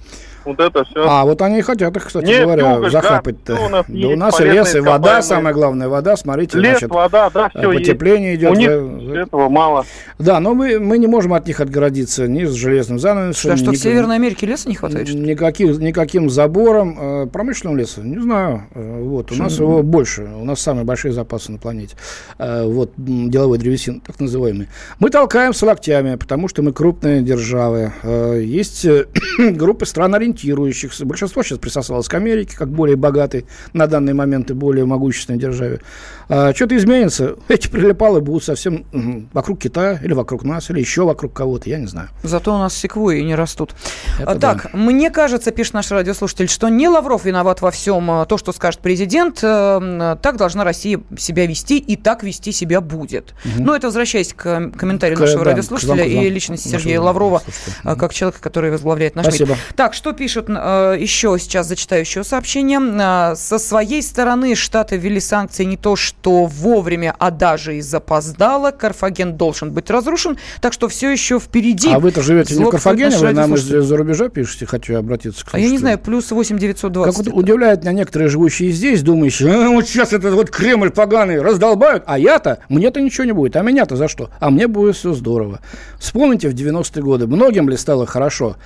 Вот 0.50 0.60
это 0.60 0.84
все. 0.84 1.08
А, 1.08 1.26
вот 1.26 1.44
они 1.44 1.60
и 1.60 1.62
хотят 1.62 1.96
их, 1.96 2.08
кстати 2.08 2.26
Нет, 2.26 2.44
говоря, 2.44 2.74
югость, 2.74 2.92
захапать-то. 2.92 3.56
Да, 3.56 3.62
у 3.62 3.70
нас, 3.70 3.86
да 3.88 4.08
у 4.08 4.16
нас 4.16 4.40
лес 4.40 4.76
и 4.76 4.80
вода, 4.80 5.22
самое 5.22 5.54
главное, 5.54 5.88
вода, 5.88 6.18
смотрите. 6.18 6.58
Лес, 6.58 6.80
значит, 6.80 6.90
вода, 6.90 7.30
да, 7.30 7.50
все 7.50 7.72
Потепление 7.72 8.32
есть. 8.32 8.42
идет. 8.42 8.52
У 8.52 8.56
них 8.56 9.10
за... 9.10 9.20
этого 9.20 9.48
мало. 9.48 9.86
Да, 10.18 10.40
но 10.40 10.56
мы, 10.56 10.80
мы 10.80 10.98
не 10.98 11.06
можем 11.06 11.36
от 11.36 11.46
них 11.46 11.60
отгородиться 11.60 12.28
ни 12.28 12.46
с 12.46 12.54
железным 12.54 12.98
занавесом. 12.98 13.52
Да, 13.52 13.58
что, 13.58 13.70
ни, 13.70 13.76
в 13.76 13.80
Северной 13.80 14.16
Америке 14.16 14.48
леса 14.48 14.68
не 14.68 14.74
хватает? 14.74 15.08
Что 15.08 15.18
никаким, 15.20 15.72
никаким 15.80 16.32
забором. 16.32 16.98
Э, 17.00 17.28
промышленного 17.28 17.78
леса, 17.78 18.02
не 18.02 18.20
знаю. 18.20 18.64
Э, 18.74 19.02
вот, 19.04 19.32
у 19.32 19.36
нас 19.36 19.60
его 19.60 19.84
больше. 19.84 20.24
У 20.24 20.46
нас 20.46 20.60
самые 20.62 20.84
большие 20.84 21.12
запасы 21.12 21.52
на 21.52 21.60
планете. 21.60 21.96
Э, 22.40 22.66
вот, 22.66 22.92
деловой 22.98 23.60
древесин, 23.60 24.02
так 24.02 24.20
называемый. 24.20 24.68
Мы 24.98 25.12
толкаем 25.12 25.54
с 25.54 25.62
локтями, 25.62 26.16
потому 26.16 26.48
что 26.48 26.64
мы 26.64 26.74
крупные 26.74 27.22
державы. 27.22 27.94
Есть 28.04 28.88
группы 29.38 29.86
стран 29.86 30.16
ориентирующихся 30.39 31.06
большинство 31.06 31.43
сейчас 31.43 31.60
присосалось 31.60 32.08
к 32.08 32.13
Америке, 32.13 32.56
как 32.58 32.69
более 32.69 32.95
богатой 32.95 33.45
на 33.73 33.88
данный 33.88 34.13
момент 34.13 34.49
и 34.52 34.54
более 34.54 34.86
могущественной 34.86 35.39
державе. 35.39 35.82
А, 36.28 36.54
что-то 36.54 36.78
изменится, 36.78 37.36
эти 37.47 37.67
прилипалы 37.67 38.21
будут 38.21 38.43
совсем 38.43 38.86
вокруг 39.34 39.60
Китая, 39.60 39.99
или 40.02 40.13
вокруг 40.13 40.43
нас, 40.43 40.69
или 40.69 40.80
еще 40.80 41.04
вокруг 41.04 41.34
кого-то, 41.34 41.69
я 41.69 41.80
не 41.80 41.88
знаю. 41.88 42.10
Зато 42.23 42.54
у 42.54 42.58
нас 42.58 42.75
секвои 42.75 43.21
не 43.21 43.36
растут. 43.36 43.73
Это 44.19 44.36
так, 44.36 44.69
да. 44.71 44.78
мне 44.78 45.10
кажется, 45.10 45.52
пишет 45.52 45.73
наш 45.73 45.91
радиослушатель, 45.91 46.47
что 46.47 46.69
не 46.69 46.88
Лавров 46.88 47.25
виноват 47.25 47.62
во 47.62 47.71
всем 47.71 48.10
а, 48.12 48.25
то, 48.25 48.38
что 48.38 48.52
скажет 48.52 48.82
президент, 48.82 49.39
э, 49.41 50.17
так 50.21 50.38
должна 50.38 50.63
Россия 50.63 51.02
себя 51.17 51.45
вести, 51.45 51.78
и 51.78 51.95
так 51.95 52.23
вести 52.23 52.52
себя 52.52 52.82
будет. 52.82 53.34
Угу. 53.45 53.63
Ну, 53.63 53.73
это 53.73 53.88
возвращаясь 53.88 54.34
к 54.34 54.71
комментарию 54.78 55.17
к, 55.17 55.21
нашего 55.21 55.43
да, 55.43 55.52
радиослушателя 55.52 56.06
и 56.06 56.30
личности 56.30 56.67
Сергея 56.67 57.02
Лаврова, 57.02 57.41
слушателя. 57.43 57.95
как 57.95 58.13
человека, 58.13 58.41
который 58.41 58.71
возглавляет 58.71 59.15
наш 59.15 59.25
Спасибо. 59.25 59.52
МИД. 59.52 59.60
Так, 59.75 59.93
что 59.93 60.13
пишет 60.13 60.29
пишут 60.30 60.46
э, 60.50 60.98
еще, 61.00 61.38
сейчас 61.39 61.68
зачитаю 61.68 62.02
еще 62.02 62.24
сообщение. 62.24 62.80
Э, 62.80 63.36
со 63.36 63.58
своей 63.58 64.04
стороны 64.04 64.54
Штаты 64.54 64.96
ввели 64.96 65.20
санкции 65.20 65.63
не 65.63 65.76
то 65.76 65.96
что 65.96 66.46
вовремя, 66.46 67.15
а 67.18 67.32
даже 67.32 67.78
и 67.78 67.82
запоздало. 67.82 68.70
Карфаген 68.70 69.36
должен 69.36 69.72
быть 69.72 69.89
разрушен, 69.89 70.38
так 70.62 70.74
что 70.74 70.88
все 70.88 71.10
еще 71.10 71.39
впереди. 71.39 71.89
А 71.89 71.98
вы-то 71.98 72.22
живете 72.22 72.56
не 72.56 72.63
в 72.63 72.70
Карфагене, 72.70 73.18
вы 73.18 73.34
нам 73.34 73.56
из-за 73.56 73.98
рубежа 73.98 74.30
пишете, 74.30 74.68
хочу 74.68 74.96
обратиться 74.98 75.44
к 75.44 75.50
А 75.52 75.60
я 75.60 75.68
не 75.68 75.80
знаю, 75.80 75.98
плюс 75.98 76.30
8 76.30 76.60
920. 76.60 77.15
Как 77.15 77.26
вот 77.26 77.34
удивляет 77.36 77.82
меня 77.82 77.94
некоторые 77.94 78.30
живущие 78.30 78.72
здесь, 78.72 79.02
думающие, 79.02 79.52
а, 79.52 79.70
вот 79.70 79.88
сейчас 79.88 80.13
этот 80.13 80.36
вот 80.36 80.52
Кремль 80.52 80.92
поганый 80.92 81.42
раздолбают, 81.42 82.04
а 82.06 82.20
я-то, 82.20 82.60
мне-то 82.70 83.02
ничего 83.02 83.24
не 83.24 83.32
будет, 83.32 83.56
а 83.56 83.63
меня-то 83.63 83.96
за 83.96 84.08
что? 84.08 84.30
А 84.39 84.52
мне 84.52 84.68
будет 84.68 84.96
все 84.96 85.13
здорово. 85.13 85.60
Вспомните 85.98 86.50
в 86.50 86.54
90-е 86.54 87.02
годы, 87.02 87.26
многим 87.26 87.68
ли 87.68 87.78
стало 87.78 88.06
хорошо, 88.06 88.58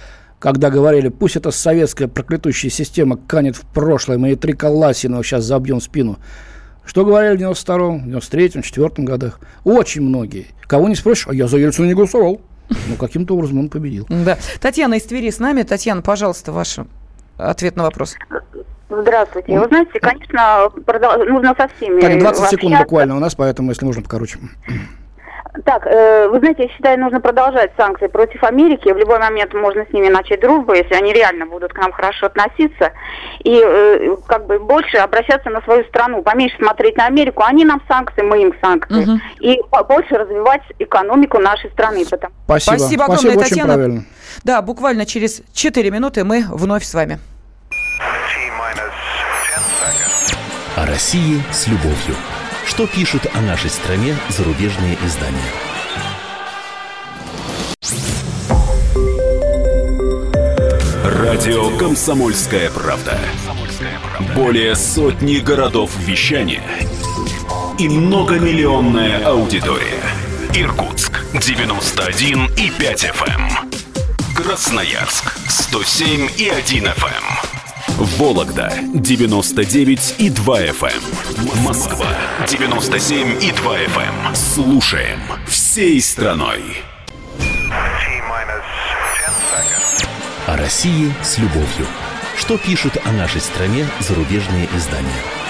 когда 0.44 0.70
говорили, 0.70 1.08
пусть 1.08 1.38
эта 1.38 1.52
советская 1.52 2.10
проклятущая 2.10 2.70
система 2.70 3.16
канет 3.16 3.56
в 3.56 3.62
прошлое, 3.62 4.18
мы 4.18 4.34
и 4.34 4.36
три 4.36 4.52
Каласинова 4.52 5.24
сейчас 5.24 5.46
забьем 5.46 5.80
в 5.80 5.84
спину. 5.84 6.18
Что 6.84 7.06
говорили 7.06 7.38
в 7.38 7.52
92-м, 7.52 8.10
93-м, 8.10 8.62
94-м 8.62 9.06
годах? 9.06 9.40
Очень 9.64 10.02
многие. 10.02 10.48
Кого 10.68 10.90
не 10.90 10.96
спросишь, 10.96 11.28
а 11.30 11.34
я 11.34 11.48
за 11.48 11.60
Ельцина 11.60 11.86
не 11.86 11.94
голосовал. 11.94 12.42
Ну, 12.68 12.98
каким-то 13.00 13.36
образом 13.36 13.60
он 13.60 13.70
победил. 13.70 14.06
Да. 14.10 14.38
Татьяна 14.60 14.96
из 14.96 15.04
Твери 15.04 15.30
с 15.30 15.40
нами. 15.40 15.64
Татьяна, 15.64 16.02
пожалуйста, 16.02 16.52
ваш 16.52 16.76
ответ 17.38 17.78
на 17.78 17.84
вопрос. 17.84 18.16
Здравствуйте. 18.90 19.58
Вы 19.58 19.66
знаете, 19.68 19.98
конечно, 20.02 20.70
нужно 21.26 21.56
со 21.58 21.70
всеми 21.78 22.02
Так, 22.02 22.20
20 22.20 22.50
секунд 22.50 22.80
буквально 22.80 23.16
у 23.16 23.20
нас, 23.20 23.34
поэтому, 23.34 23.70
если 23.70 23.86
можно, 23.86 24.02
покороче. 24.02 24.40
Так, 25.66 25.86
э, 25.86 26.28
вы 26.30 26.40
знаете, 26.40 26.64
я 26.64 26.70
считаю, 26.70 27.00
нужно 27.00 27.22
продолжать 27.22 27.72
санкции 27.78 28.08
против 28.08 28.44
Америки. 28.44 28.92
В 28.92 28.98
любой 28.98 29.20
момент 29.20 29.54
можно 29.54 29.86
с 29.86 29.94
ними 29.94 30.10
начать 30.10 30.42
дружбу, 30.42 30.74
если 30.74 30.96
они 30.96 31.14
реально 31.14 31.46
будут 31.46 31.74
к 31.74 31.78
нам 31.78 31.92
хорошо 31.92 32.26
относиться. 32.26 32.92
И 33.44 33.62
э, 33.64 34.16
как 34.26 34.48
бы 34.48 34.58
больше 34.58 34.98
обращаться 34.98 35.52
на 35.52 35.62
свою 35.62 35.84
страну, 35.86 36.24
поменьше 36.24 36.58
смотреть 36.58 36.98
на 36.98 37.06
Америку. 37.06 37.44
Они 37.46 37.66
нам 37.66 37.84
санкции, 37.88 38.24
мы 38.24 38.42
им 38.42 38.54
санкции. 38.62 39.04
Угу. 39.04 39.20
И 39.42 39.62
больше 39.88 40.16
развивать 40.16 40.64
экономику 40.80 41.38
нашей 41.40 41.70
страны. 41.70 42.04
Потому... 42.10 42.34
Спасибо. 42.46 42.78
Спасибо 42.78 43.04
огромное, 43.04 43.34
Спасибо, 43.34 43.44
Татьяна. 43.44 43.74
Правильно. 43.76 44.06
Да, 44.44 44.62
буквально 44.64 45.06
через 45.06 45.44
4 45.54 45.92
минуты 45.92 46.24
мы 46.24 46.46
вновь 46.50 46.84
с 46.84 46.96
вами. 46.96 47.20
О 50.76 50.86
России 50.88 51.44
с 51.52 51.68
любовью. 51.68 52.16
Что 52.66 52.88
пишут 52.88 53.28
о 53.34 53.42
нашей 53.42 53.70
стране 53.70 54.16
зарубежные 54.30 54.98
издания? 55.06 55.40
Радио 61.04 61.78
«Комсомольская 61.78 62.70
правда». 62.70 63.18
Более 64.36 64.76
сотни 64.76 65.38
городов 65.38 65.92
вещания 65.98 66.64
и 67.78 67.90
многомиллионная 67.90 69.26
аудитория. 69.26 70.04
Иркутск 70.54 71.26
91 71.34 72.46
и 72.56 72.70
5 72.70 73.04
FM. 73.06 73.28
Эм. 73.28 73.72
Красноярск 74.36 75.36
107 75.50 76.30
и 76.38 76.50
1 76.50 76.86
FM. 76.86 77.63
Вологда 77.98 78.74
99 78.94 80.16
и 80.18 80.30
2 80.30 80.62
FM. 80.62 80.90
Эм. 80.90 81.64
Москва 81.64 82.08
97 82.48 83.44
и 83.44 83.52
2 83.52 83.78
FM. 83.78 84.28
Эм. 84.28 84.36
Слушаем 84.36 85.20
всей 85.48 86.02
страной. 86.02 86.82
О 90.48 90.58
России 90.58 91.14
с 91.22 91.38
любовью. 91.38 91.86
Что 92.36 92.58
пишут 92.58 92.98
о 93.06 93.12
нашей 93.12 93.42
стране 93.42 93.88
зарубежные 94.00 94.68
издания? 94.76 95.43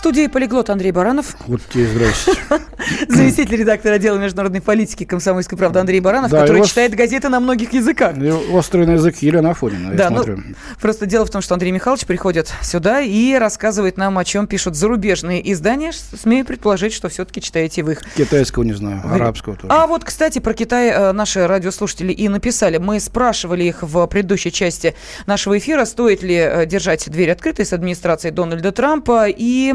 В 0.00 0.02
студии 0.02 0.28
полиглот 0.28 0.70
Андрей 0.70 0.92
Баранов. 0.92 1.36
Вот 1.46 1.60
тебе 1.68 1.86
здрасте. 1.86 2.32
Заместитель 3.08 3.56
редактора 3.56 3.96
отдела 3.96 4.16
международной 4.16 4.62
политики 4.62 5.04
комсомольской 5.04 5.58
правды 5.58 5.78
Андрей 5.78 6.00
Баранов, 6.00 6.30
да, 6.30 6.40
который 6.40 6.64
читает 6.64 6.94
газеты 6.94 7.28
на 7.28 7.38
многих 7.38 7.74
языках. 7.74 8.16
И 8.16 8.30
острый 8.30 8.86
на 8.86 8.92
язык 8.92 9.16
Елена 9.18 9.50
Афонина, 9.50 9.92
да, 9.92 10.08
ну, 10.08 10.24
просто 10.80 11.04
дело 11.04 11.26
в 11.26 11.30
том, 11.30 11.42
что 11.42 11.52
Андрей 11.52 11.70
Михайлович 11.70 12.06
приходит 12.06 12.50
сюда 12.62 13.02
и 13.02 13.34
рассказывает 13.34 13.98
нам, 13.98 14.16
о 14.16 14.24
чем 14.24 14.46
пишут 14.46 14.74
зарубежные 14.74 15.52
издания. 15.52 15.92
Смею 15.92 16.46
предположить, 16.46 16.94
что 16.94 17.10
все-таки 17.10 17.42
читаете 17.42 17.82
вы 17.82 17.92
их. 17.92 18.02
Китайского 18.16 18.62
не 18.62 18.72
знаю, 18.72 19.02
арабского 19.04 19.56
тоже. 19.56 19.66
А 19.68 19.86
вот, 19.86 20.04
кстати, 20.04 20.38
про 20.38 20.54
Китай 20.54 20.88
э, 20.88 21.12
наши 21.12 21.46
радиослушатели 21.46 22.12
и 22.12 22.26
написали. 22.30 22.78
Мы 22.78 23.00
спрашивали 23.00 23.64
их 23.64 23.82
в 23.82 24.06
предыдущей 24.06 24.50
части 24.50 24.94
нашего 25.26 25.58
эфира, 25.58 25.84
стоит 25.84 26.22
ли 26.22 26.36
э, 26.36 26.64
держать 26.64 27.10
дверь 27.10 27.32
открытой 27.32 27.66
с 27.66 27.74
администрацией 27.74 28.32
Дональда 28.32 28.72
Трампа 28.72 29.26
и 29.28 29.74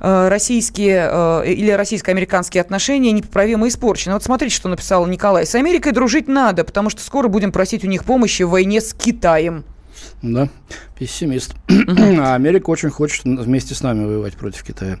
российские 0.00 1.08
э, 1.10 1.52
или 1.52 1.70
российско-американские 1.70 2.60
отношения 2.60 3.12
непоправимо 3.12 3.68
испорчены. 3.68 4.14
Вот 4.14 4.24
смотрите, 4.24 4.54
что 4.54 4.68
написал 4.68 5.06
Николай. 5.06 5.46
С 5.46 5.54
Америкой 5.54 5.92
дружить 5.92 6.28
надо, 6.28 6.64
потому 6.64 6.90
что 6.90 7.02
скоро 7.02 7.28
будем 7.28 7.52
просить 7.52 7.84
у 7.84 7.88
них 7.88 8.04
помощи 8.04 8.42
в 8.42 8.50
войне 8.50 8.80
с 8.80 8.92
Китаем. 8.94 9.64
Да, 10.22 10.48
пессимист. 10.98 11.54
А 11.68 12.34
Америка 12.34 12.70
очень 12.70 12.90
хочет 12.90 13.24
вместе 13.24 13.74
с 13.74 13.82
нами 13.82 14.04
воевать 14.04 14.34
против 14.34 14.62
Китая. 14.62 14.98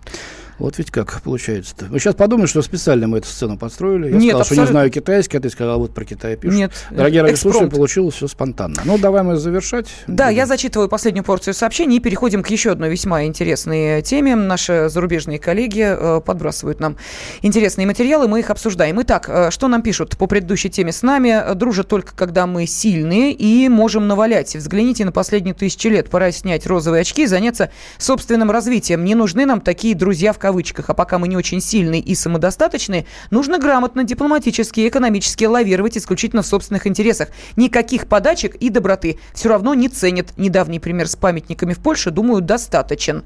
Вот 0.58 0.78
ведь 0.78 0.90
как 0.90 1.20
получается-то. 1.22 1.86
Вы 1.86 1.98
сейчас 1.98 2.14
подумали, 2.14 2.46
что 2.46 2.62
специально 2.62 3.06
мы 3.06 3.18
эту 3.18 3.28
сцену 3.28 3.58
подстроили. 3.58 4.06
Я 4.06 4.12
Нет, 4.12 4.22
сказал, 4.22 4.40
абсолютно... 4.40 4.54
что 4.54 4.62
не 4.62 4.66
знаю 4.66 4.90
китайский, 4.90 5.36
а 5.36 5.40
ты 5.40 5.50
сказал, 5.50 5.78
вот 5.78 5.92
про 5.92 6.04
Китай 6.04 6.36
пишут. 6.36 6.58
Нет. 6.58 6.72
Дорогие 6.90 7.22
радиослушатели, 7.22 7.68
получилось 7.68 8.14
все 8.14 8.26
спонтанно. 8.26 8.80
Ну, 8.84 8.96
давай 8.98 9.22
мы 9.22 9.36
завершать. 9.36 9.88
Да, 10.06 10.26
Будем. 10.26 10.36
я 10.36 10.46
зачитываю 10.46 10.88
последнюю 10.88 11.24
порцию 11.24 11.54
сообщений 11.54 11.98
и 11.98 12.00
переходим 12.00 12.42
к 12.42 12.48
еще 12.48 12.72
одной 12.72 12.88
весьма 12.90 13.24
интересной 13.24 14.02
теме. 14.02 14.34
Наши 14.34 14.88
зарубежные 14.88 15.38
коллеги 15.38 15.84
э, 15.86 16.20
подбрасывают 16.24 16.80
нам 16.80 16.96
интересные 17.42 17.86
материалы, 17.86 18.28
мы 18.28 18.40
их 18.40 18.50
обсуждаем. 18.50 19.00
Итак, 19.02 19.28
э, 19.28 19.50
что 19.50 19.68
нам 19.68 19.82
пишут 19.82 20.16
по 20.16 20.26
предыдущей 20.26 20.70
теме? 20.70 20.92
С 20.92 21.02
нами 21.02 21.54
дружат 21.54 21.88
только 21.88 22.14
когда 22.14 22.46
мы 22.46 22.66
сильные 22.66 23.32
и 23.32 23.68
можем 23.68 24.08
навалять. 24.08 24.56
Взгляните 24.56 25.04
на 25.04 25.12
последние 25.12 25.54
тысячи 25.54 25.88
лет. 25.88 26.08
Пора 26.08 26.32
снять 26.32 26.66
розовые 26.66 27.02
очки 27.02 27.24
и 27.24 27.26
заняться 27.26 27.70
собственным 27.98 28.50
развитием. 28.50 29.04
Не 29.04 29.14
нужны 29.14 29.44
нам 29.44 29.60
такие 29.60 29.94
друзья 29.94 30.32
в 30.32 30.38
кавычках, 30.46 30.90
а 30.90 30.94
пока 30.94 31.18
мы 31.18 31.26
не 31.26 31.36
очень 31.36 31.60
сильные 31.60 32.00
и 32.00 32.14
самодостаточные, 32.14 33.06
нужно 33.32 33.58
грамотно, 33.58 34.04
дипломатически 34.04 34.78
и 34.80 34.88
экономически 34.88 35.44
лавировать 35.44 35.98
исключительно 35.98 36.42
в 36.42 36.46
собственных 36.46 36.86
интересах. 36.86 37.30
Никаких 37.56 38.06
подачек 38.06 38.54
и 38.54 38.70
доброты 38.70 39.18
все 39.34 39.48
равно 39.48 39.74
не 39.74 39.88
ценят. 39.88 40.28
Недавний 40.36 40.78
пример 40.78 41.08
с 41.08 41.16
памятниками 41.16 41.72
в 41.72 41.80
Польше, 41.80 42.12
думаю, 42.12 42.42
достаточен. 42.42 43.24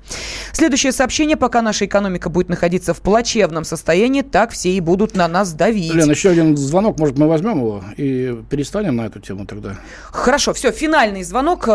Следующее 0.52 0.92
сообщение. 0.92 1.36
Пока 1.36 1.60
наша 1.60 1.84
экономика 1.84 2.30
будет 2.30 2.48
находиться 2.48 2.94
в 2.94 3.02
плачевном 3.02 3.64
состоянии, 3.64 4.22
так 4.22 4.52
все 4.52 4.70
и 4.70 4.80
будут 4.80 5.14
на 5.14 5.28
нас 5.28 5.52
давить. 5.52 5.92
Лен, 5.92 6.10
еще 6.10 6.30
один 6.30 6.56
звонок. 6.56 6.98
Может, 6.98 7.18
мы 7.18 7.28
возьмем 7.28 7.58
его 7.58 7.84
и 7.98 8.34
перестанем 8.48 8.96
на 8.96 9.02
эту 9.02 9.20
тему 9.20 9.44
тогда? 9.44 9.76
Хорошо, 10.04 10.54
все, 10.54 10.72
финальный 10.72 11.22
звонок. 11.22 11.68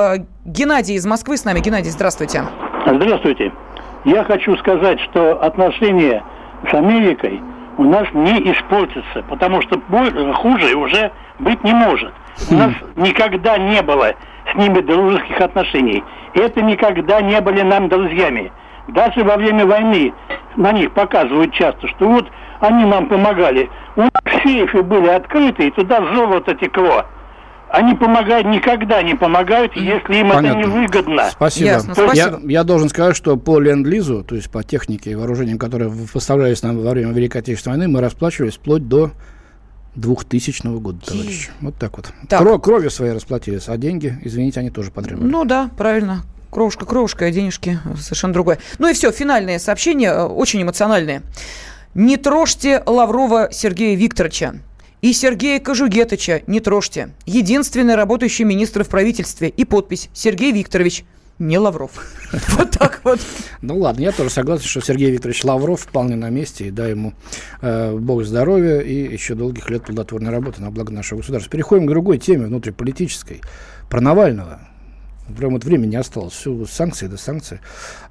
Геннадий 0.43 0.95
из 0.95 1.05
Москвы 1.05 1.37
с 1.37 1.45
нами. 1.45 1.59
Геннадий, 1.59 1.91
здравствуйте. 1.91 2.45
Здравствуйте. 2.87 3.51
Я 4.05 4.23
хочу 4.23 4.55
сказать, 4.57 5.01
что 5.01 5.41
отношения 5.41 6.23
с 6.69 6.73
Америкой 6.75 7.41
у 7.77 7.83
нас 7.83 8.07
не 8.13 8.51
испортятся, 8.51 9.23
потому 9.27 9.61
что 9.63 9.81
хуже 10.35 10.75
уже 10.75 11.11
быть 11.39 11.63
не 11.63 11.73
может. 11.73 12.13
У 12.51 12.53
нас 12.53 12.71
никогда 12.95 13.57
не 13.57 13.81
было 13.81 14.13
с 14.51 14.55
ними 14.55 14.79
дружеских 14.81 15.41
отношений. 15.41 16.03
Это 16.35 16.61
никогда 16.61 17.19
не 17.21 17.41
были 17.41 17.61
нам 17.61 17.89
друзьями. 17.89 18.51
Даже 18.89 19.23
во 19.23 19.37
время 19.37 19.65
войны 19.65 20.13
на 20.55 20.71
них 20.71 20.91
показывают 20.91 21.51
часто, 21.53 21.87
что 21.87 22.07
вот 22.07 22.27
они 22.59 22.85
нам 22.85 23.07
помогали. 23.07 23.69
У 23.95 24.01
нас 24.01 24.11
сейфы 24.43 24.83
были 24.83 25.07
открыты, 25.07 25.67
и 25.67 25.71
туда 25.71 25.99
золото 26.13 26.53
текло. 26.55 27.05
Они 27.69 27.93
помогают, 27.95 28.47
никогда 28.47 29.01
не 29.01 29.15
помогают, 29.15 29.75
если 29.75 30.17
им 30.17 30.29
Понятно. 30.29 30.59
это 30.59 30.69
невыгодно. 30.69 31.29
Спасибо. 31.31 31.65
Ясно, 31.65 31.93
спасибо. 31.93 32.39
Я, 32.43 32.59
я 32.59 32.63
должен 32.63 32.89
сказать, 32.89 33.15
что 33.15 33.37
по 33.37 33.59
ленд-лизу, 33.59 34.23
то 34.23 34.35
есть 34.35 34.49
по 34.49 34.63
технике 34.63 35.11
и 35.11 35.15
вооружениям, 35.15 35.57
которые 35.57 35.91
поставлялись 36.13 36.61
нам 36.63 36.77
во 36.77 36.91
время 36.91 37.11
Великой 37.11 37.41
Отечественной 37.41 37.77
войны, 37.77 37.91
мы 37.91 38.01
расплачивались 38.01 38.55
вплоть 38.55 38.87
до 38.87 39.11
2000 39.95 40.67
года, 40.79 40.99
товарищи. 41.05 41.49
Вот 41.61 41.75
так 41.75 41.97
вот. 41.97 42.11
Так. 42.29 42.41
Кро- 42.41 42.59
кровью 42.59 42.89
своей 42.91 43.13
расплатились, 43.13 43.67
а 43.67 43.77
деньги, 43.77 44.17
извините, 44.23 44.59
они 44.59 44.69
тоже 44.69 44.91
потребовали. 44.91 45.29
Ну 45.29 45.45
да, 45.45 45.69
правильно. 45.77 46.23
Кровушка, 46.51 46.85
кровушка, 46.85 47.25
а 47.25 47.31
денежки 47.31 47.79
совершенно 47.99 48.33
другое. 48.33 48.59
Ну 48.77 48.87
и 48.89 48.93
все, 48.93 49.11
финальное 49.11 49.59
сообщение, 49.59 50.09
э, 50.09 50.23
очень 50.23 50.61
эмоциональное. 50.61 51.23
Не 51.93 52.17
трожьте 52.17 52.83
Лаврова 52.85 53.49
Сергея 53.51 53.95
Викторовича. 53.97 54.55
И 55.01 55.13
Сергея 55.13 55.59
Кожугетыча 55.59 56.43
не 56.47 56.59
трожьте. 56.59 57.09
Единственный 57.25 57.95
работающий 57.95 58.45
министр 58.45 58.83
в 58.83 58.89
правительстве. 58.89 59.49
И 59.49 59.65
подпись 59.65 60.09
«Сергей 60.13 60.51
Викторович». 60.51 61.05
не 61.39 61.57
Лавров. 61.57 61.91
Вот 62.57 62.71
так 62.71 63.01
вот. 63.03 63.19
Ну 63.61 63.77
ладно, 63.77 64.01
я 64.01 64.11
тоже 64.11 64.29
согласен, 64.29 64.65
что 64.65 64.81
Сергей 64.81 65.11
Викторович 65.11 65.43
Лавров 65.43 65.81
вполне 65.81 66.15
на 66.15 66.29
месте, 66.29 66.67
и 66.67 66.71
дай 66.71 66.91
ему 66.91 67.13
э, 67.61 67.95
бог 67.95 68.23
здоровья 68.23 68.79
и 68.79 69.11
еще 69.11 69.35
долгих 69.35 69.69
лет 69.69 69.85
плодотворной 69.85 70.31
работы 70.31 70.61
на 70.61 70.71
благо 70.71 70.91
нашего 70.91 71.19
государства. 71.19 71.51
Переходим 71.51 71.85
к 71.85 71.89
другой 71.89 72.17
теме, 72.17 72.47
внутриполитической, 72.47 73.41
про 73.89 74.01
Навального. 74.01 74.61
Прям 75.37 75.53
вот 75.53 75.63
времени 75.63 75.91
не 75.91 75.95
осталось. 75.97 76.33
Все 76.33 76.65
санкции 76.65 77.07
да 77.07 77.17
санкции. 77.17 77.59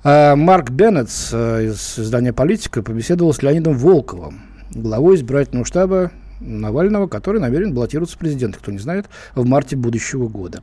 А 0.03 0.37
Марк 0.37 0.71
Беннет 0.71 1.09
э, 1.33 1.67
из 1.67 1.99
издания 1.99 2.33
«Политика» 2.33 2.83
побеседовал 2.83 3.33
с 3.33 3.43
Леонидом 3.43 3.79
Волковым, 3.79 4.43
главой 4.71 5.17
избирательного 5.17 5.65
штаба 5.65 6.13
Навального, 6.41 7.07
который 7.07 7.41
намерен 7.41 7.75
баллотироваться 7.75 8.17
в 8.17 8.19
президенты, 8.19 8.59
кто 8.59 8.73
не 8.73 8.79
знает, 8.79 9.07
в 9.35 9.47
марте 9.47 9.77
будущего 9.77 10.29
года. 10.29 10.63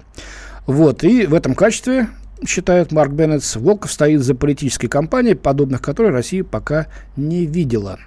Вот, 0.68 1.04
и 1.04 1.26
в 1.26 1.34
этом 1.34 1.56
качестве, 1.56 2.08
считает 2.46 2.92
Марк 2.92 3.12
Беннет, 3.12 3.44
Волков 3.56 3.92
стоит 3.92 4.22
за 4.22 4.36
политической 4.36 4.88
кампанией, 4.88 5.36
подобных 5.36 5.82
которой 5.82 6.12
Россия 6.12 6.44
пока 6.44 6.88
не 7.16 7.46
видела. 7.46 8.00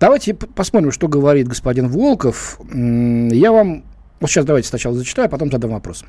Давайте 0.00 0.34
посмотрим, 0.34 0.92
что 0.92 1.08
говорит 1.08 1.48
господин 1.48 1.88
Волков. 1.88 2.60
Я 2.72 3.52
вам... 3.52 3.84
Вот 4.20 4.30
сейчас 4.30 4.44
давайте 4.44 4.68
сначала 4.68 4.96
зачитаю, 4.96 5.26
а 5.26 5.28
потом 5.28 5.50
задам 5.50 5.72
вопрос. 5.72 6.04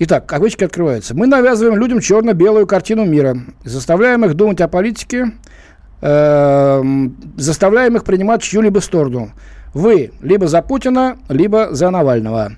Итак, 0.00 0.26
кавычки 0.26 0.64
открываются. 0.64 1.14
Мы 1.14 1.26
навязываем 1.26 1.78
людям 1.78 2.00
черно-белую 2.00 2.66
картину 2.66 3.04
мира, 3.04 3.36
заставляем 3.64 4.24
их 4.24 4.34
думать 4.34 4.60
о 4.60 4.68
политике, 4.68 5.32
э, 6.00 6.82
заставляем 7.36 7.96
их 7.96 8.04
принимать 8.04 8.42
чью-либо 8.42 8.78
сторону. 8.78 9.32
Вы 9.74 10.12
либо 10.20 10.46
за 10.46 10.62
Путина, 10.62 11.16
либо 11.28 11.68
за 11.70 11.90
Навального. 11.90 12.52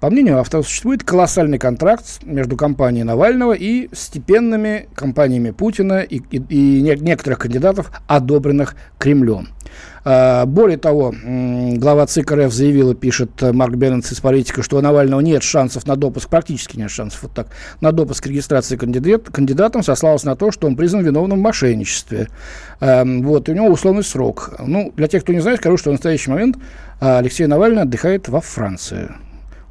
По 0.00 0.10
мнению 0.10 0.38
авторов, 0.38 0.66
существует 0.68 1.02
колоссальный 1.04 1.58
контракт 1.58 2.20
между 2.22 2.54
компанией 2.56 3.04
Навального 3.04 3.54
и 3.54 3.88
степенными 3.94 4.88
компаниями 4.94 5.52
Путина 5.52 6.00
и, 6.00 6.20
и, 6.30 6.36
и 6.36 6.82
некоторых 6.82 7.38
кандидатов, 7.38 7.90
одобренных 8.06 8.76
Кремлем. 8.98 9.48
А, 10.04 10.44
более 10.44 10.76
того, 10.76 11.14
глава 11.22 12.06
ЦИК 12.06 12.32
РФ 12.32 12.52
заявила, 12.52 12.94
пишет 12.94 13.30
Марк 13.40 13.74
Бернс 13.76 14.12
из 14.12 14.20
политика, 14.20 14.62
что 14.62 14.76
у 14.76 14.80
Навального 14.82 15.20
нет 15.20 15.42
шансов 15.42 15.86
на 15.86 15.96
допуск, 15.96 16.28
практически 16.28 16.76
нет 16.76 16.90
шансов, 16.90 17.22
вот 17.22 17.32
так, 17.32 17.48
на 17.80 17.90
допуск 17.90 18.24
к 18.24 18.26
регистрации 18.26 18.76
кандидат, 18.76 19.30
кандидатом, 19.30 19.82
сослался 19.82 20.26
на 20.26 20.36
то, 20.36 20.52
что 20.52 20.66
он 20.66 20.76
признан 20.76 21.04
виновным 21.04 21.38
в 21.38 21.42
мошенничестве. 21.42 22.28
А, 22.80 23.02
вот, 23.02 23.48
и 23.48 23.52
у 23.52 23.54
него 23.54 23.68
условный 23.68 24.04
срок. 24.04 24.56
Ну, 24.58 24.92
для 24.94 25.08
тех, 25.08 25.22
кто 25.22 25.32
не 25.32 25.40
знает, 25.40 25.60
скажу, 25.60 25.78
что 25.78 25.88
в 25.88 25.94
настоящий 25.94 26.30
момент 26.30 26.58
Алексей 27.00 27.46
Навальный 27.46 27.82
отдыхает 27.82 28.28
во 28.28 28.42
Франции 28.42 29.10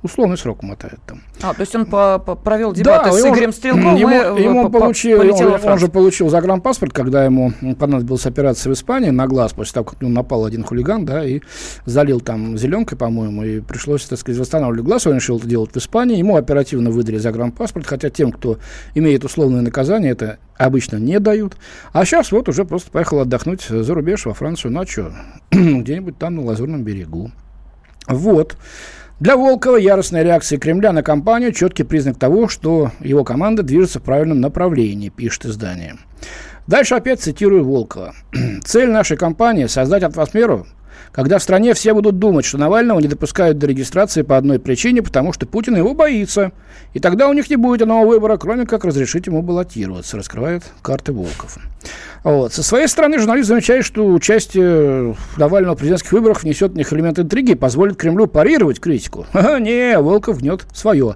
условный 0.06 0.38
срок 0.38 0.64
мотает 0.64 1.00
там. 1.06 1.22
А, 1.42 1.54
то 1.54 1.62
есть 1.62 1.76
он 1.76 1.86
по, 1.86 2.20
по 2.20 2.36
провел 2.36 2.74
дебаты 2.74 3.12
да, 3.12 3.12
с 3.12 3.26
Игорем 3.26 3.52
Стрелковым 3.52 3.96
ему, 3.96 4.38
и 4.38 4.44
ему 4.44 4.70
по, 4.70 4.80
получил, 4.80 5.20
он, 5.20 5.60
он 5.64 5.80
же 5.80 5.88
получил 5.88 6.30
загранпаспорт, 6.30 6.94
когда 6.94 7.26
ему 7.26 7.52
понадобилась 7.78 8.26
операция 8.26 8.72
в 8.72 8.74
Испании 8.74 9.10
на 9.10 9.28
глаз, 9.28 9.54
после 9.54 9.74
того, 9.74 9.86
как 9.86 10.02
на 10.02 10.10
напал 10.10 10.46
один 10.46 10.64
хулиган, 10.64 11.06
да, 11.06 11.26
и 11.26 11.42
залил 11.86 12.22
там 12.22 12.58
зеленкой, 12.58 12.98
по-моему, 12.98 13.44
и 13.44 13.60
пришлось, 13.60 14.06
так 14.06 14.20
сказать, 14.20 14.40
восстанавливать 14.40 14.86
глаз, 14.86 15.08
он 15.08 15.16
решил 15.16 15.38
это 15.38 15.48
делать 15.48 15.72
в 15.72 15.78
Испании, 15.78 16.18
ему 16.18 16.38
оперативно 16.38 16.90
выдали 16.90 17.18
загранпаспорт, 17.18 17.86
хотя 17.86 18.10
тем, 18.10 18.32
кто 18.32 18.60
имеет 18.94 19.26
условное 19.26 19.62
наказание, 19.62 20.12
это 20.12 20.38
обычно 20.58 20.98
не 20.98 21.20
дают. 21.20 21.58
А 21.92 22.06
сейчас 22.06 22.32
вот 22.32 22.48
уже 22.50 22.66
просто 22.66 22.92
поехал 22.92 23.20
отдохнуть 23.20 23.64
за 23.64 23.94
рубеж 23.94 24.26
во 24.26 24.34
Францию, 24.34 24.72
ну 24.72 24.82
а 24.82 24.86
что, 24.86 25.12
где-нибудь 25.52 26.18
там 26.18 26.36
на 26.36 26.44
Лазурном 26.44 26.84
берегу. 26.84 27.32
Вот. 28.08 28.58
Для 29.20 29.38
Волкова 29.38 29.78
яростная 29.78 30.24
реакция 30.24 30.60
Кремля 30.60 30.92
на 30.92 31.02
кампанию– 31.02 31.52
четкий 31.54 31.84
признак 31.84 32.20
того, 32.20 32.50
что 32.50 32.92
его 33.00 33.24
команда 33.24 33.64
движется 33.64 34.00
в 34.00 34.04
правильном 34.04 34.42
направлении, 34.42 35.08
пишет 35.08 35.46
издание. 35.46 35.96
Дальше 36.68 36.96
опять 36.96 37.22
цитирую 37.22 37.64
Волкова. 37.64 38.14
«Цель 38.66 38.90
нашей 38.90 39.16
кампании– 39.16 39.66
создать 39.68 40.04
атмосферу, 40.04 40.68
когда 41.16 41.40
в 41.40 41.44
стране 41.44 41.74
все 41.74 41.94
будут 41.94 42.20
думать, 42.20 42.44
что 42.44 42.58
Навального 42.58 43.00
не 43.00 43.08
допускают 43.08 43.58
до 43.58 43.68
регистрации 43.68 44.22
по 44.22 44.36
одной 44.36 44.60
причине, 44.60 45.02
потому 45.02 45.32
что 45.32 45.46
Путин 45.46 45.78
его 45.78 45.94
боится. 45.94 46.52
И 46.94 47.00
тогда 47.00 47.30
у 47.30 47.34
них 47.34 47.50
не 47.50 47.56
будет 47.56 47.84
иного 47.84 48.06
выбора, 48.06 48.36
кроме 48.36 48.66
как 48.66 48.84
разрешить 48.84 49.28
ему 49.28 49.42
баллотироваться, 49.42 50.18
раскрывает 50.18 50.64
карты 50.82 51.14
Волков. 51.14 51.58
Вот. 52.26 52.54
Со 52.54 52.64
своей 52.64 52.88
стороны, 52.88 53.18
журналист 53.18 53.48
замечает, 53.48 53.86
что 53.86 54.06
участие 54.06 55.16
Навального 55.38 55.76
в 55.76 55.78
президентских 55.78 56.12
выборах 56.12 56.44
внесет 56.44 56.74
в 56.74 56.76
них 56.76 56.92
элемент 56.92 57.18
интриги 57.18 57.52
и 57.52 57.56
позволит 57.56 57.96
Кремлю 57.96 58.28
парировать 58.28 58.82
критику. 58.82 59.26
Ха, 59.32 59.60
не, 59.60 59.98
Волков 60.00 60.40
гнет 60.40 60.66
свое. 60.74 61.16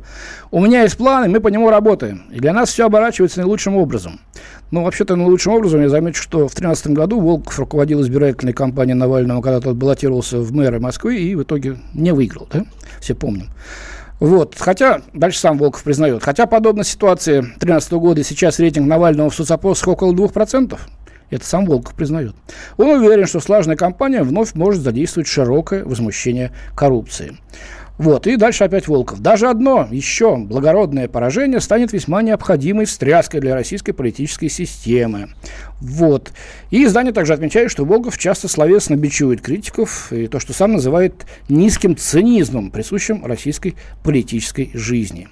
У 0.52 0.64
меня 0.64 0.84
есть 0.84 0.96
планы, 0.96 1.28
мы 1.28 1.42
по 1.42 1.50
нему 1.50 1.70
работаем. 1.70 2.24
И 2.32 2.40
для 2.40 2.54
нас 2.54 2.70
все 2.70 2.86
оборачивается 2.86 3.40
наилучшим 3.40 3.76
образом. 3.76 4.22
Ну, 4.72 4.84
вообще-то, 4.84 5.16
наилучшим 5.16 5.54
образом 5.54 5.82
я 5.82 5.90
замечу, 5.90 6.22
что 6.22 6.48
в 6.48 6.54
2013 6.54 6.88
году 6.88 7.20
Волков 7.20 7.58
руководил 7.58 8.02
избирательной 8.02 8.54
кампанией 8.54 8.96
Навального, 8.96 9.42
когда 9.42 9.60
тот 9.60 9.76
баллотировался 9.76 10.40
в 10.40 10.54
мэры 10.54 10.80
Москвы 10.80 11.18
и 11.18 11.36
в 11.36 11.42
итоге 11.42 11.78
не 11.94 12.14
выиграл, 12.14 12.48
да? 12.52 12.66
Все 13.02 13.16
помним. 13.16 13.48
Вот. 14.20 14.56
Хотя, 14.58 15.02
дальше 15.14 15.40
сам 15.40 15.58
Волков 15.58 15.84
признает, 15.84 16.22
хотя 16.24 16.46
подобная 16.46 16.84
ситуация 16.84 17.42
2013 17.42 17.92
года 17.94 18.22
и 18.22 18.24
сейчас 18.24 18.60
рейтинг 18.60 18.88
Навального 18.88 19.30
в 19.30 19.36
соцопросах 19.36 19.88
около 19.88 20.14
2%, 20.14 20.78
это 21.32 21.46
сам 21.46 21.66
Волков 21.66 21.96
признает. 21.96 22.36
Он 22.78 22.90
уверен, 22.90 23.26
что 23.26 23.40
слаженная 23.40 23.78
кампания 23.78 24.24
вновь 24.24 24.54
может 24.56 24.84
задействовать 24.84 25.28
широкое 25.28 25.84
возмущение 25.84 26.52
коррупции. 26.76 27.38
Вот, 28.00 28.28
и 28.28 28.38
дальше 28.38 28.64
опять 28.64 28.88
Волков. 28.88 29.20
Даже 29.20 29.50
одно 29.50 29.86
еще 29.92 30.38
благородное 30.38 31.10
поражение 31.10 31.60
станет 31.60 31.92
весьма 31.92 32.22
необходимой 32.22 32.86
встряской 32.86 33.42
для 33.42 33.54
российской 33.54 33.92
политической 33.92 34.48
системы. 34.48 35.32
Вот. 35.82 36.32
И 36.72 36.86
издание 36.86 37.12
также 37.12 37.34
отмечает, 37.34 37.70
что 37.70 37.84
Волков 37.84 38.18
часто 38.18 38.48
словесно 38.48 38.96
бичует 38.96 39.42
критиков 39.42 40.14
и 40.14 40.28
то, 40.28 40.40
что 40.40 40.54
сам 40.54 40.72
называет 40.72 41.26
низким 41.50 41.98
цинизмом, 41.98 42.72
присущим 42.72 43.26
российской 43.26 43.76
политической 44.02 44.72
жизни. 44.74 45.28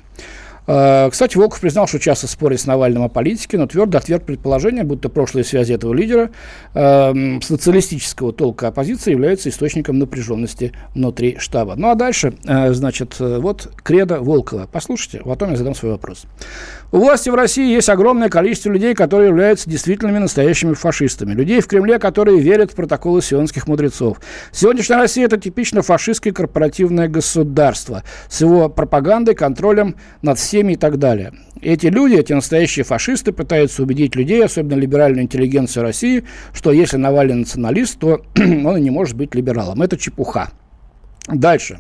Э, 0.67 1.09
кстати, 1.09 1.37
Волков 1.37 1.61
признал, 1.61 1.87
что 1.87 1.99
часто 1.99 2.27
спорит 2.27 2.59
с 2.59 2.65
Навальным 2.65 3.03
о 3.03 3.09
политике, 3.09 3.57
но 3.57 3.67
твердо 3.67 3.97
отверг 3.97 4.23
предположение, 4.23 4.83
будто 4.83 5.09
прошлые 5.09 5.43
связи 5.43 5.73
этого 5.73 5.93
лидера 5.93 6.29
э, 6.73 7.39
социалистического 7.41 8.33
толка 8.33 8.67
оппозиции 8.67 9.11
являются 9.11 9.49
источником 9.49 9.97
напряженности 9.97 10.73
внутри 10.93 11.37
штаба. 11.39 11.75
Ну 11.75 11.89
а 11.89 11.95
дальше, 11.95 12.33
э, 12.45 12.73
значит, 12.73 13.15
э, 13.19 13.39
вот 13.39 13.71
кредо 13.83 14.21
Волкова. 14.21 14.67
Послушайте, 14.71 15.21
потом 15.23 15.51
я 15.51 15.55
задам 15.55 15.73
свой 15.73 15.93
вопрос. 15.93 16.25
У 16.89 16.99
власти 16.99 17.29
в 17.29 17.35
России 17.35 17.73
есть 17.73 17.89
огромное 17.89 18.29
количество 18.29 18.69
людей, 18.69 18.93
которые 18.93 19.27
являются 19.27 19.69
действительными 19.69 20.19
настоящими 20.19 20.73
фашистами. 20.73 21.33
Людей 21.33 21.59
в 21.59 21.67
Кремле, 21.67 21.99
которые 21.99 22.39
верят 22.39 22.71
в 22.71 22.75
протоколы 22.75 23.21
сионских 23.21 23.67
мудрецов. 23.67 24.21
Сегодняшняя 24.53 24.95
Россия– 24.95 25.25
это 25.27 25.37
типично 25.37 25.81
фашистское 25.81 26.31
корпоративное 26.31 27.09
государство 27.09 28.03
с 28.29 28.39
его 28.39 28.69
пропагандой, 28.69 29.35
контролем 29.35 29.97
над 30.21 30.39
всеми 30.39 30.73
и 30.73 30.75
так 30.77 30.97
далее. 30.97 31.33
Эти 31.61 31.87
люди, 31.87 32.15
эти 32.15 32.31
настоящие 32.31 32.85
фашисты, 32.85 33.33
пытаются 33.33 33.83
убедить 33.83 34.15
людей, 34.15 34.45
особенно 34.45 34.79
либеральную 34.79 35.23
интеллигенцию 35.23 35.83
России, 35.83 36.23
что 36.53 36.71
если 36.71 36.95
Навальный 36.95 37.35
националист, 37.35 37.99
то 37.99 38.21
он 38.37 38.77
и 38.77 38.81
не 38.81 38.91
может 38.91 39.17
быть 39.17 39.35
либералом. 39.35 39.81
Это 39.81 39.97
чепуха. 39.97 40.51
Дальше 41.27 41.79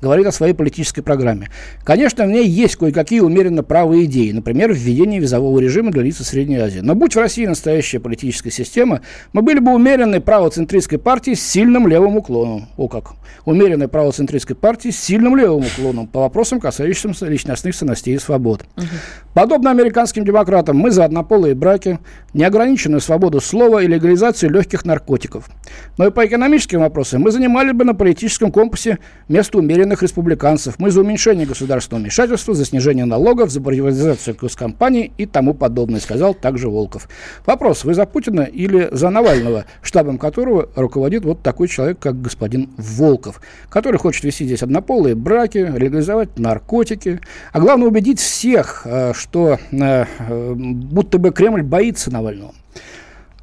говорит 0.00 0.26
о 0.26 0.32
своей 0.32 0.54
политической 0.54 1.02
программе. 1.02 1.48
Конечно, 1.84 2.24
в 2.24 2.28
ней 2.28 2.46
есть 2.46 2.76
кое-какие 2.76 3.20
умеренно 3.20 3.62
правые 3.62 4.04
идеи, 4.04 4.32
например, 4.32 4.72
введение 4.72 5.20
визового 5.20 5.58
режима 5.58 5.90
для 5.90 6.02
лиц 6.02 6.20
из 6.20 6.28
Средней 6.28 6.56
Азии. 6.56 6.80
Но 6.80 6.94
будь 6.94 7.14
в 7.14 7.18
России 7.18 7.46
настоящая 7.46 8.00
политическая 8.00 8.50
система, 8.50 9.00
мы 9.32 9.42
были 9.42 9.58
бы 9.58 9.72
умеренной 9.72 10.20
правоцентристской 10.20 10.98
партией 10.98 11.36
с 11.36 11.42
сильным 11.42 11.86
левым 11.86 12.16
уклоном. 12.16 12.68
О 12.76 12.88
как! 12.88 13.12
Умеренной 13.44 13.88
правоцентристской 13.88 14.56
партией 14.56 14.92
с 14.92 14.98
сильным 14.98 15.36
левым 15.36 15.64
уклоном 15.64 16.06
по 16.06 16.20
вопросам, 16.20 16.60
касающимся 16.60 17.26
личностных 17.26 17.74
ценностей 17.74 18.12
и 18.12 18.18
свобод. 18.18 18.64
Угу. 18.76 18.86
Подобно 19.34 19.70
американским 19.70 20.24
демократам, 20.24 20.76
мы 20.76 20.90
за 20.90 21.04
однополые 21.04 21.54
браки, 21.54 21.98
неограниченную 22.34 23.00
свободу 23.00 23.40
слова 23.40 23.82
и 23.82 23.86
легализацию 23.86 24.50
легких 24.50 24.84
наркотиков. 24.84 25.48
Но 25.96 26.06
и 26.06 26.10
по 26.10 26.26
экономическим 26.26 26.80
вопросам 26.80 27.22
мы 27.22 27.30
занимали 27.30 27.72
бы 27.72 27.84
на 27.84 27.94
политическом 27.94 28.52
компасе 28.52 28.98
место 29.28 29.58
умеренных 29.60 30.02
республиканцев. 30.02 30.78
Мы 30.78 30.90
за 30.90 31.00
уменьшение 31.00 31.46
государственного 31.46 32.02
вмешательства, 32.02 32.54
за 32.54 32.64
снижение 32.64 33.04
налогов, 33.04 33.50
за 33.50 33.60
приватизацию 33.60 34.36
госкомпаний 34.40 35.12
и 35.16 35.26
тому 35.26 35.54
подобное, 35.54 36.00
сказал 36.00 36.34
также 36.34 36.68
Волков. 36.68 37.08
Вопрос, 37.46 37.84
вы 37.84 37.94
за 37.94 38.06
Путина 38.06 38.42
или 38.42 38.88
за 38.92 39.10
Навального, 39.10 39.64
штабом 39.82 40.18
которого 40.18 40.68
руководит 40.74 41.24
вот 41.24 41.42
такой 41.42 41.68
человек, 41.68 41.98
как 41.98 42.20
господин 42.20 42.70
Волков, 42.76 43.40
который 43.68 43.98
хочет 43.98 44.24
вести 44.24 44.44
здесь 44.44 44.62
однополые 44.62 45.14
браки, 45.14 45.58
легализовать 45.58 46.38
наркотики, 46.38 47.20
а 47.52 47.60
главное 47.60 47.88
убедить 47.88 48.18
всех, 48.18 48.82
э, 48.84 49.12
что 49.14 49.58
э, 49.70 50.04
э, 50.18 50.54
будто 50.54 51.18
бы 51.18 51.30
Кремль 51.30 51.62
боится 51.62 52.10
Навального. 52.10 52.52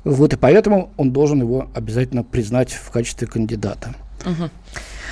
Вот 0.04 0.34
и 0.34 0.38
поэтому 0.38 0.92
он 0.96 1.12
должен 1.12 1.42
его 1.42 1.70
обязательно 1.74 2.24
признать 2.24 2.72
в 2.72 2.92
качестве 2.92 3.28
кандидата. 3.28 3.94
Угу. 4.26 4.50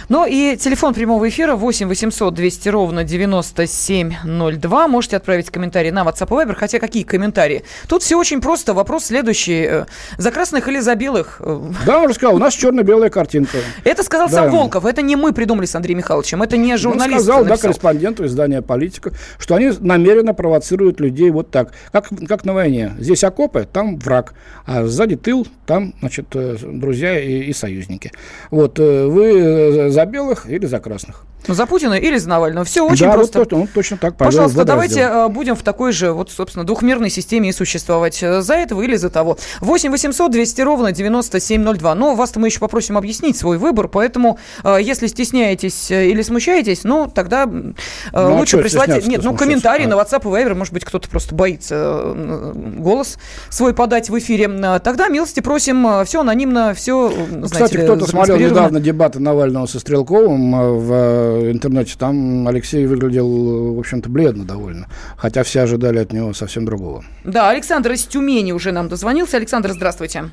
Ну 0.09 0.25
и 0.25 0.55
телефон 0.57 0.93
прямого 0.93 1.27
эфира 1.27 1.55
8 1.55 1.87
800 1.87 2.33
200 2.33 2.69
ровно 2.69 3.03
9702. 3.03 4.87
Можете 4.87 5.17
отправить 5.17 5.49
комментарии 5.49 5.89
на 5.89 6.03
WhatsApp 6.03 6.27
и 6.27 6.45
Viber. 6.47 6.55
Хотя 6.55 6.79
какие 6.79 7.03
комментарии? 7.03 7.63
Тут 7.87 8.03
все 8.03 8.17
очень 8.17 8.41
просто. 8.41 8.73
Вопрос 8.73 9.05
следующий. 9.05 9.65
Э, 9.67 9.85
за 10.17 10.31
красных 10.31 10.67
или 10.67 10.79
за 10.79 10.95
белых? 10.95 11.41
Да, 11.85 11.99
он 11.99 12.09
же 12.09 12.13
сказал, 12.15 12.35
у 12.35 12.39
нас 12.39 12.53
черно-белая 12.53 13.09
картинка. 13.09 13.57
Это 13.83 14.03
сказал 14.03 14.27
да. 14.29 14.33
сам 14.33 14.51
Волков. 14.51 14.85
Это 14.85 15.01
не 15.01 15.15
мы 15.15 15.33
придумали 15.33 15.65
с 15.65 15.75
Андреем 15.75 15.97
Михайловичем. 15.97 16.41
Это 16.43 16.57
не 16.57 16.77
журналист. 16.77 17.17
Он 17.17 17.23
сказал, 17.23 17.39
написал. 17.39 17.57
да, 17.57 17.61
корреспонденту 17.61 18.25
издания 18.25 18.61
«Политика», 18.61 19.11
что 19.39 19.55
они 19.55 19.71
намеренно 19.79 20.33
провоцируют 20.33 20.99
людей 20.99 21.31
вот 21.31 21.49
так. 21.51 21.71
Как, 21.91 22.09
как 22.27 22.45
на 22.45 22.53
войне. 22.53 22.93
Здесь 22.99 23.23
окопы, 23.23 23.67
там 23.71 23.97
враг. 23.97 24.35
А 24.65 24.85
сзади 24.85 25.15
тыл, 25.15 25.47
там, 25.65 25.93
значит, 25.99 26.27
э, 26.33 26.57
друзья 26.61 27.19
и, 27.19 27.41
и 27.41 27.53
союзники. 27.53 28.11
Вот, 28.51 28.79
э, 28.79 29.05
вы 29.05 29.89
за 29.95 30.05
белых 30.05 30.45
или 30.47 30.65
за 30.65 30.79
красных? 30.79 31.25
Ну, 31.47 31.53
за 31.53 31.65
Путина 31.65 31.93
или 31.93 32.17
за 32.17 32.29
Навального. 32.29 32.65
Все 32.65 32.85
очень 32.85 33.05
да, 33.05 33.13
просто. 33.13 33.39
Вот, 33.39 33.51
ну, 33.51 33.67
точно 33.71 33.97
так. 33.97 34.17
Пожалуйста, 34.17 34.63
давайте 34.63 34.95
сделать. 34.95 35.31
будем 35.31 35.55
в 35.55 35.61
такой 35.61 35.91
же, 35.91 36.11
вот, 36.11 36.31
собственно, 36.31 36.65
двухмерной 36.65 37.09
системе 37.09 37.49
и 37.49 37.51
существовать. 37.51 38.21
Э, 38.23 38.41
за 38.41 38.55
этого 38.55 38.81
или 38.81 38.95
за 38.95 39.09
того. 39.09 39.37
8 39.61 39.91
800 39.91 40.31
200 40.31 40.61
ровно 40.61 40.91
9702. 40.91 41.95
Но 41.95 42.15
вас-то 42.15 42.39
мы 42.39 42.47
еще 42.47 42.59
попросим 42.59 42.97
объяснить 42.97 43.37
свой 43.37 43.57
выбор, 43.57 43.87
поэтому, 43.87 44.39
э, 44.63 44.79
если 44.81 45.07
стесняетесь 45.07 45.91
э, 45.91 46.07
или 46.07 46.21
смущаетесь, 46.21 46.83
ну, 46.83 47.11
тогда 47.13 47.45
ну, 47.45 47.73
а 48.11 48.29
лучше 48.29 48.57
а 48.57 48.61
прислать... 48.61 49.05
Нет, 49.05 49.23
ну, 49.23 49.35
комментарий 49.35 49.85
а. 49.85 49.89
на 49.89 49.93
WhatsApp 49.93 50.21
и 50.21 50.43
Viber. 50.43 50.55
Может 50.55 50.73
быть, 50.73 50.83
кто-то 50.83 51.09
просто 51.09 51.35
боится 51.35 52.13
голос 52.15 53.17
свой 53.49 53.73
подать 53.73 54.09
в 54.09 54.17
эфире. 54.17 54.47
Тогда 54.79 55.07
милости 55.09 55.39
просим. 55.39 56.05
Все 56.05 56.21
анонимно, 56.21 56.73
все, 56.73 57.11
ну, 57.31 57.45
Кстати, 57.45 57.77
кто-то 57.77 58.07
смотрел 58.07 58.37
недавно 58.37 58.79
дебаты 58.79 59.19
Навального 59.19 59.65
со 59.67 59.79
Стрелковым 59.85 60.51
в 60.79 61.51
интернете, 61.51 61.93
там 61.95 62.47
Алексей 62.47 62.87
выглядел, 62.87 63.75
в 63.75 63.79
общем-то, 63.79 64.09
бледно 64.09 64.43
довольно. 64.43 64.87
Хотя 65.15 65.43
все 65.43 65.61
ожидали 65.61 65.99
от 65.99 66.11
него 66.11 66.33
совсем 66.33 66.65
другого. 66.65 67.05
Да, 67.23 67.51
Александр 67.51 67.91
из 67.91 68.03
Тюмени 68.05 68.51
уже 68.51 68.71
нам 68.71 68.89
дозвонился. 68.89 69.37
Александр, 69.37 69.69
здравствуйте. 69.73 70.31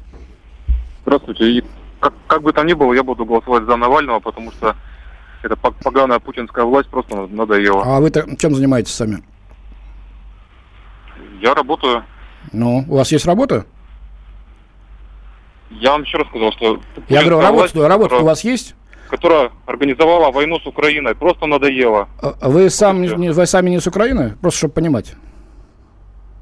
Здравствуйте. 1.03 1.45
И 1.45 1.65
как, 2.01 2.15
как 2.29 2.41
бы 2.41 2.55
там 2.55 2.67
ни 2.67 2.73
было, 2.73 2.95
я 2.95 3.03
буду 3.03 3.27
голосовать 3.27 3.65
за 3.65 3.77
Навального, 3.77 4.21
потому 4.21 4.53
что 4.53 4.75
эта 5.43 5.55
поганая 5.55 6.19
путинская 6.19 6.65
власть 6.65 6.89
просто 6.89 7.15
надоела. 7.27 7.83
А 7.85 8.01
вы 8.01 8.11
чем 8.39 8.55
занимаетесь 8.55 8.95
сами? 8.95 9.23
Я 11.43 11.53
работаю. 11.53 12.05
Ну, 12.53 12.87
у 12.89 12.97
вас 12.97 13.13
есть 13.13 13.27
работа? 13.27 13.67
Я 15.69 15.93
вам 15.93 16.05
еще 16.05 16.17
раз 16.17 16.29
сказал, 16.29 16.53
что... 16.53 16.81
Я 17.11 17.21
говорю, 17.21 17.41
работа, 17.41 17.87
работа 17.87 18.17
у 18.17 18.25
вас 18.25 18.45
есть? 18.45 18.75
Которая 19.13 19.51
организовала 19.67 20.31
войну 20.31 20.59
с 20.59 20.67
Украиной. 20.67 21.15
Просто 21.15 21.45
надоело. 21.45 22.09
А, 22.23 22.35
а 22.41 22.49
вы, 22.49 22.71
сам, 22.71 23.03
не, 23.03 23.31
вы 23.31 23.45
сами 23.45 23.69
не 23.69 23.79
с 23.79 23.87
Украины? 23.87 24.39
Просто 24.41 24.61
чтобы 24.61 24.73
понимать. 24.73 25.13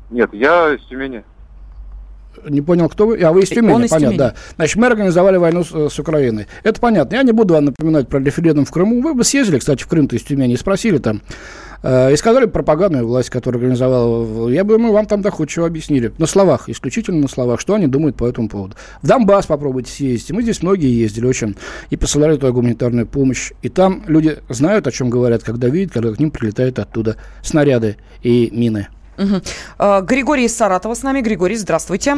Нет, 0.08 0.32
я 0.32 0.72
из 0.72 0.80
Тюмени. 0.86 1.24
Не 2.48 2.60
понял, 2.60 2.88
кто 2.88 3.06
вы? 3.06 3.20
А, 3.22 3.32
вы 3.32 3.42
из 3.42 3.48
Тюмени, 3.48 3.72
Он 3.72 3.84
из 3.84 3.90
понятно, 3.90 4.16
Тюмени. 4.16 4.18
да. 4.18 4.34
Значит, 4.56 4.76
мы 4.76 4.86
организовали 4.86 5.36
войну 5.36 5.64
с, 5.64 5.88
с 5.90 5.98
Украиной. 5.98 6.46
Это 6.62 6.80
понятно. 6.80 7.16
Я 7.16 7.22
не 7.22 7.32
буду 7.32 7.54
вам 7.54 7.66
напоминать 7.66 8.08
про 8.08 8.20
референдум 8.20 8.64
в 8.64 8.70
Крыму. 8.70 9.02
Вы 9.02 9.14
бы 9.14 9.24
съездили, 9.24 9.58
кстати, 9.58 9.82
в 9.82 9.86
Крым-то 9.88 10.16
из 10.16 10.22
Тюмени 10.22 10.54
и 10.54 10.56
спросили 10.56 10.98
там, 10.98 11.22
Э, 11.82 12.12
и 12.12 12.16
сказали 12.16 12.46
пропагандную 12.46 13.06
власть, 13.06 13.30
которая 13.30 13.60
организовала. 13.60 14.48
Я 14.48 14.64
бы 14.64 14.78
мы 14.78 14.92
вам 14.92 15.06
там 15.06 15.22
доходчиво 15.22 15.66
объяснили. 15.66 16.12
На 16.18 16.26
словах, 16.26 16.68
исключительно 16.68 17.20
на 17.20 17.28
словах, 17.28 17.60
что 17.60 17.74
они 17.74 17.86
думают 17.86 18.16
по 18.16 18.26
этому 18.26 18.48
поводу. 18.48 18.76
В 19.02 19.06
Донбасс 19.06 19.46
попробуйте 19.46 19.90
съездить. 19.90 20.30
Мы 20.30 20.42
здесь 20.42 20.62
многие 20.62 20.90
ездили 20.90 21.26
очень. 21.26 21.56
И 21.90 21.96
посылали 21.96 22.34
туда 22.34 22.52
гуманитарную 22.52 23.06
помощь. 23.06 23.52
И 23.62 23.68
там 23.68 24.02
люди 24.06 24.38
знают, 24.48 24.86
о 24.86 24.92
чем 24.92 25.10
говорят, 25.10 25.42
когда 25.42 25.68
видят, 25.68 25.92
когда 25.92 26.12
к 26.12 26.18
ним 26.18 26.30
прилетают 26.30 26.78
оттуда 26.78 27.16
снаряды 27.42 27.96
и 28.22 28.50
мины. 28.52 28.88
Угу. 29.20 30.02
Григорий 30.06 30.46
из 30.46 30.56
Саратова 30.56 30.94
с 30.94 31.02
нами. 31.02 31.20
Григорий, 31.20 31.56
здравствуйте. 31.56 32.16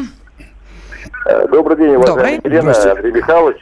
Э, 1.26 1.48
добрый 1.48 1.76
день, 1.76 1.96
уважаемый 1.96 2.40
Елена, 2.44 2.72
Андрей 2.90 3.12
Михайлович. 3.12 3.56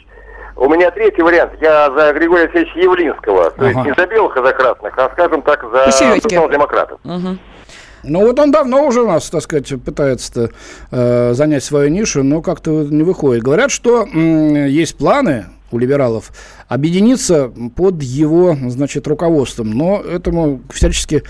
У 0.57 0.69
меня 0.69 0.91
третий 0.91 1.23
вариант. 1.23 1.53
Я 1.61 1.91
за 1.91 2.13
Григория 2.13 2.45
Алексеевича 2.45 2.79
Явлинского. 2.79 3.51
То 3.53 3.67
ага. 3.67 3.69
есть 3.69 3.85
не 3.87 3.95
за 3.97 4.07
белых, 4.07 4.37
а 4.37 4.43
за 4.43 4.53
красных, 4.53 4.99
а, 4.99 5.11
скажем 5.15 5.41
так, 5.41 5.65
за 5.73 5.91
социал-демократов. 5.91 7.01
Угу. 7.03 7.39
Ну 8.03 8.27
вот 8.27 8.39
он 8.39 8.51
давно 8.51 8.87
уже 8.87 9.03
у 9.03 9.07
нас, 9.07 9.29
так 9.31 9.43
сказать, 9.43 9.73
пытается 9.83 10.51
э, 10.91 11.33
занять 11.33 11.65
свою 11.65 11.89
нишу, 11.89 12.23
но 12.23 12.43
как-то 12.43 12.71
не 12.71 13.03
выходит. 13.03 13.43
Говорят, 13.43 13.71
что 13.71 14.03
м, 14.03 14.67
есть 14.67 14.97
планы 14.99 15.47
у 15.71 15.79
либералов 15.79 16.31
объединиться 16.69 17.51
под 17.77 18.03
его, 18.03 18.57
значит, 18.69 19.07
руководством, 19.07 19.71
но 19.71 20.01
этому 20.01 20.61
всячески 20.71 21.23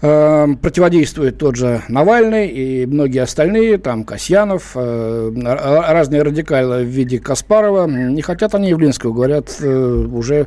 э, 0.00 0.46
противодействует 0.60 1.38
тот 1.38 1.56
же 1.56 1.82
Навальный 1.88 2.48
и 2.48 2.86
многие 2.86 3.22
остальные, 3.22 3.78
там 3.78 4.04
Касьянов, 4.04 4.72
э, 4.74 5.32
разные 5.44 6.22
радикалы 6.22 6.82
в 6.82 6.88
виде 6.88 7.18
Каспарова. 7.18 7.86
Не 7.86 8.22
хотят 8.22 8.54
они 8.54 8.68
Явлинского, 8.68 9.12
говорят, 9.12 9.56
э, 9.60 10.06
уже 10.12 10.46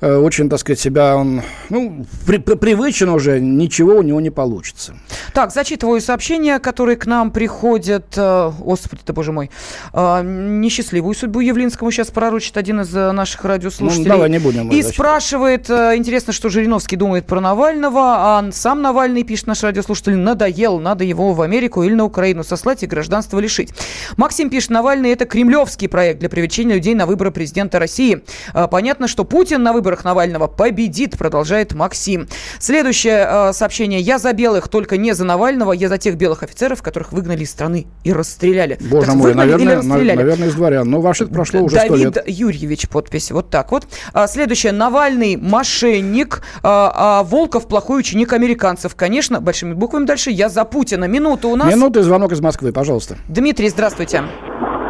э, 0.00 0.16
очень, 0.16 0.48
так 0.48 0.60
сказать, 0.60 0.80
себя 0.80 1.16
он, 1.16 1.42
ну, 1.70 2.04
при, 2.26 2.38
при, 2.38 2.54
привычен 2.54 3.08
уже, 3.08 3.40
ничего 3.40 3.96
у 3.96 4.02
него 4.02 4.20
не 4.20 4.30
получится. 4.30 4.94
Так, 5.32 5.52
зачитываю 5.52 6.00
сообщения, 6.00 6.58
которые 6.58 6.96
к 6.96 7.06
нам 7.06 7.30
приходят. 7.30 8.06
Э, 8.16 8.50
господи 8.58 9.02
ты, 9.04 9.12
боже 9.12 9.32
мой. 9.32 9.50
Э, 9.92 10.22
несчастливую 10.24 11.14
судьбу 11.14 11.40
Явлинскому 11.40 11.90
сейчас 11.90 12.08
пророчит 12.08 12.56
один 12.56 12.80
из 12.80 12.94
э, 12.94 13.12
наших 13.12 13.44
радиослушателей. 13.44 14.06
Ну, 14.06 14.14
давай 14.14 14.30
не 14.30 14.38
будем. 14.38 14.70
И 14.70 14.82
спрашивает, 14.82 15.68
э, 15.70 15.96
интересно, 15.96 16.32
что 16.32 16.48
Жириновский 16.48 16.96
думает 16.96 17.26
про 17.26 17.40
Навального, 17.40 18.00
а 18.00 18.48
сам 18.52 18.82
Навальный, 18.88 19.22
пишет 19.22 19.46
наш 19.48 19.62
радиослушатель, 19.62 20.16
надоел, 20.16 20.78
надо 20.78 21.04
его 21.04 21.34
в 21.34 21.42
Америку 21.42 21.82
или 21.82 21.92
на 21.92 22.04
Украину 22.04 22.42
сослать 22.42 22.82
и 22.82 22.86
гражданство 22.86 23.38
лишить. 23.38 23.74
Максим 24.16 24.48
пишет, 24.48 24.70
Навальный 24.70 25.10
это 25.10 25.26
кремлевский 25.26 25.90
проект 25.90 26.20
для 26.20 26.30
привлечения 26.30 26.76
людей 26.76 26.94
на 26.94 27.04
выборы 27.04 27.30
президента 27.30 27.78
России. 27.78 28.22
А, 28.54 28.66
понятно, 28.66 29.06
что 29.06 29.24
Путин 29.24 29.62
на 29.62 29.74
выборах 29.74 30.04
Навального 30.04 30.46
победит, 30.46 31.18
продолжает 31.18 31.74
Максим. 31.74 32.28
Следующее 32.60 33.26
а, 33.28 33.52
сообщение. 33.52 34.00
Я 34.00 34.18
за 34.18 34.32
белых, 34.32 34.68
только 34.68 34.96
не 34.96 35.12
за 35.12 35.26
Навального, 35.26 35.72
я 35.72 35.90
за 35.90 35.98
тех 35.98 36.16
белых 36.16 36.42
офицеров, 36.42 36.82
которых 36.82 37.12
выгнали 37.12 37.42
из 37.42 37.50
страны 37.50 37.88
и 38.04 38.12
расстреляли. 38.14 38.78
Боже 38.90 39.08
так, 39.08 39.16
мой, 39.16 39.34
наверное, 39.34 39.82
наверное, 39.82 40.48
из 40.48 40.54
дворян. 40.54 40.88
Но 40.88 41.02
ваше 41.02 41.26
прошло 41.26 41.60
уже 41.60 41.78
сто 41.78 41.94
лет. 41.94 42.14
Давид 42.14 42.38
Юрьевич 42.38 42.88
подпись. 42.88 43.32
Вот 43.32 43.50
так 43.50 43.70
вот. 43.70 43.86
А, 44.14 44.26
следующее. 44.26 44.72
Навальный 44.72 45.36
мошенник, 45.36 46.40
а 46.62 47.22
Волков 47.24 47.68
плохой 47.68 48.00
ученик 48.00 48.32
американцев 48.32 48.77
американцев, 48.78 48.94
конечно, 48.96 49.40
большими 49.40 49.74
буквами 49.74 50.04
дальше. 50.04 50.30
Я 50.30 50.48
за 50.48 50.64
Путина. 50.64 51.04
Минута 51.04 51.48
у 51.48 51.56
нас. 51.56 51.68
Минута 51.68 52.00
и 52.00 52.02
звонок 52.02 52.32
из 52.32 52.40
Москвы, 52.40 52.72
пожалуйста. 52.72 53.16
Дмитрий, 53.28 53.68
здравствуйте. 53.68 54.22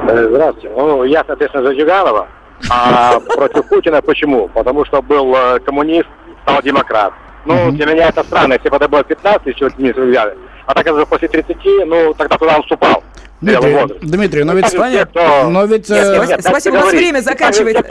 Э, 0.09 0.29
здравствуйте. 0.31 0.71
Ну, 0.77 1.05
я, 1.05 1.25
соответственно, 1.27 1.65
за 1.65 1.75
Зюганова. 1.75 2.27
А 2.71 3.21
против 3.37 3.69
Путина 3.69 4.03
почему? 4.03 4.49
Потому 4.49 4.85
что 4.85 5.03
был 5.03 5.35
э, 5.35 5.61
коммунист, 5.61 6.09
стал 6.43 6.63
демократ. 6.63 7.13
Ну, 7.45 7.73
для 7.73 7.87
меня 7.87 8.09
это 8.09 8.23
странно. 8.25 8.55
Если 8.55 8.69
бы 8.69 8.77
это 8.77 8.89
было 8.89 9.05
15, 9.05 9.47
еще 9.47 9.71
Дмитрий 9.71 10.11
взяли. 10.11 10.37
А 10.67 10.75
так 10.75 10.87
это 10.87 11.07
после 11.07 11.29
30, 11.29 11.57
ну, 11.87 12.15
тогда 12.15 12.37
туда 12.37 12.57
он 12.57 12.63
вступал. 12.63 13.03
Дмитрий, 13.41 13.99
Дмитрий, 14.03 14.45
но 14.45 14.55
ведь... 14.55 14.77
Понятно. 14.77 15.49
Но 15.49 15.65
ведь... 15.65 15.89
Нет, 15.89 16.07
нет, 16.07 16.29
нет, 16.29 16.41
спасибо, 16.41 16.75
у 16.75 16.79
нас 16.79 16.93
время 16.93 17.21
заканчивается. 17.21 17.85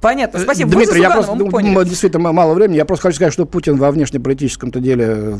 Понятно, 0.00 0.38
спасибо. 0.40 0.70
Дмитрий, 0.70 1.00
я 1.00 1.10
просто, 1.10 1.34
ну, 1.34 1.84
действительно 1.84 2.32
мало 2.32 2.54
времени, 2.54 2.76
я 2.76 2.84
просто 2.84 3.02
хочу 3.08 3.16
сказать, 3.16 3.32
что 3.32 3.46
Путин 3.46 3.76
во 3.76 3.90
внешнеполитическом-то 3.90 4.80
деле, 4.80 5.38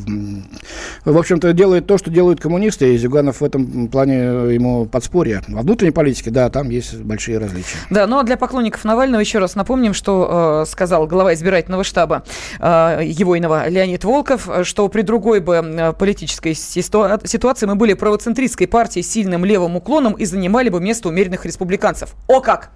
в 1.05 1.19
общем-то, 1.19 1.53
делает 1.53 1.87
то, 1.87 1.99
что 1.99 2.11
делают 2.11 2.41
коммунисты, 2.41 2.95
и 2.95 2.99
Зюганов 2.99 3.41
в 3.41 3.45
этом 3.45 3.89
плане 3.89 4.55
ему 4.55 4.87
подспорье. 4.87 5.43
Во 5.49 5.63
внутренней 5.63 5.93
политике, 5.93 6.31
да, 6.31 6.51
там 6.51 6.71
есть 6.71 6.97
большие 6.97 7.39
различия. 7.39 7.77
Да, 7.91 8.07
но 8.07 8.23
для 8.23 8.37
поклонников 8.37 8.85
Навального 8.85 9.21
еще 9.21 9.39
раз 9.39 9.55
напомним, 9.55 9.95
что 9.95 10.63
э, 10.63 10.71
сказал 10.71 11.07
глава 11.07 11.35
избирательного 11.35 11.85
штаба 11.85 12.25
э, 12.59 13.01
его 13.05 13.39
иного 13.39 13.69
Леонид 13.69 14.05
Волков, 14.05 14.49
что 14.65 14.89
при 14.89 15.03
другой 15.03 15.41
бы 15.41 15.55
э, 15.57 15.93
политической 15.93 16.55
ситуации 16.55 17.67
мы 17.67 17.75
были 17.75 17.95
правоцентристской 17.95 18.67
партией 18.67 19.03
сильным 19.13 19.45
левым 19.45 19.77
уклоном 19.77 20.15
и 20.15 20.25
занимали 20.25 20.69
бы 20.69 20.81
место 20.81 21.09
умеренных 21.09 21.45
республиканцев. 21.45 22.15
О 22.27 22.41
как! 22.41 22.71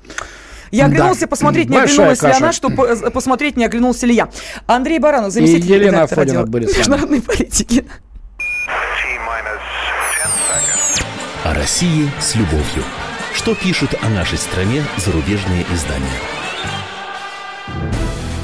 Я 0.70 0.86
оглянулся 0.86 1.22
да. 1.22 1.26
посмотреть, 1.28 1.68
не 1.68 1.76
Большая 1.76 1.92
оглянулась 1.92 2.18
каша. 2.18 2.38
ли 2.38 2.44
она, 2.44 2.52
чтобы 2.52 2.86
э, 2.86 3.10
посмотреть, 3.10 3.56
не 3.56 3.64
оглянулся 3.64 4.06
ли 4.06 4.14
я. 4.14 4.28
Андрей 4.66 4.98
Баранов, 4.98 5.32
заместитель 5.32 5.72
и 5.72 5.74
Елена 5.74 6.02
Афонина 6.02 6.44
были 6.44 6.66
международной 6.66 7.22
политики. 7.22 7.84
О 11.44 11.54
России 11.54 12.10
с 12.20 12.34
любовью. 12.34 12.84
Что 13.32 13.54
пишут 13.54 13.94
о 14.02 14.08
нашей 14.08 14.38
стране 14.38 14.82
зарубежные 14.96 15.64
издания? 15.72 16.06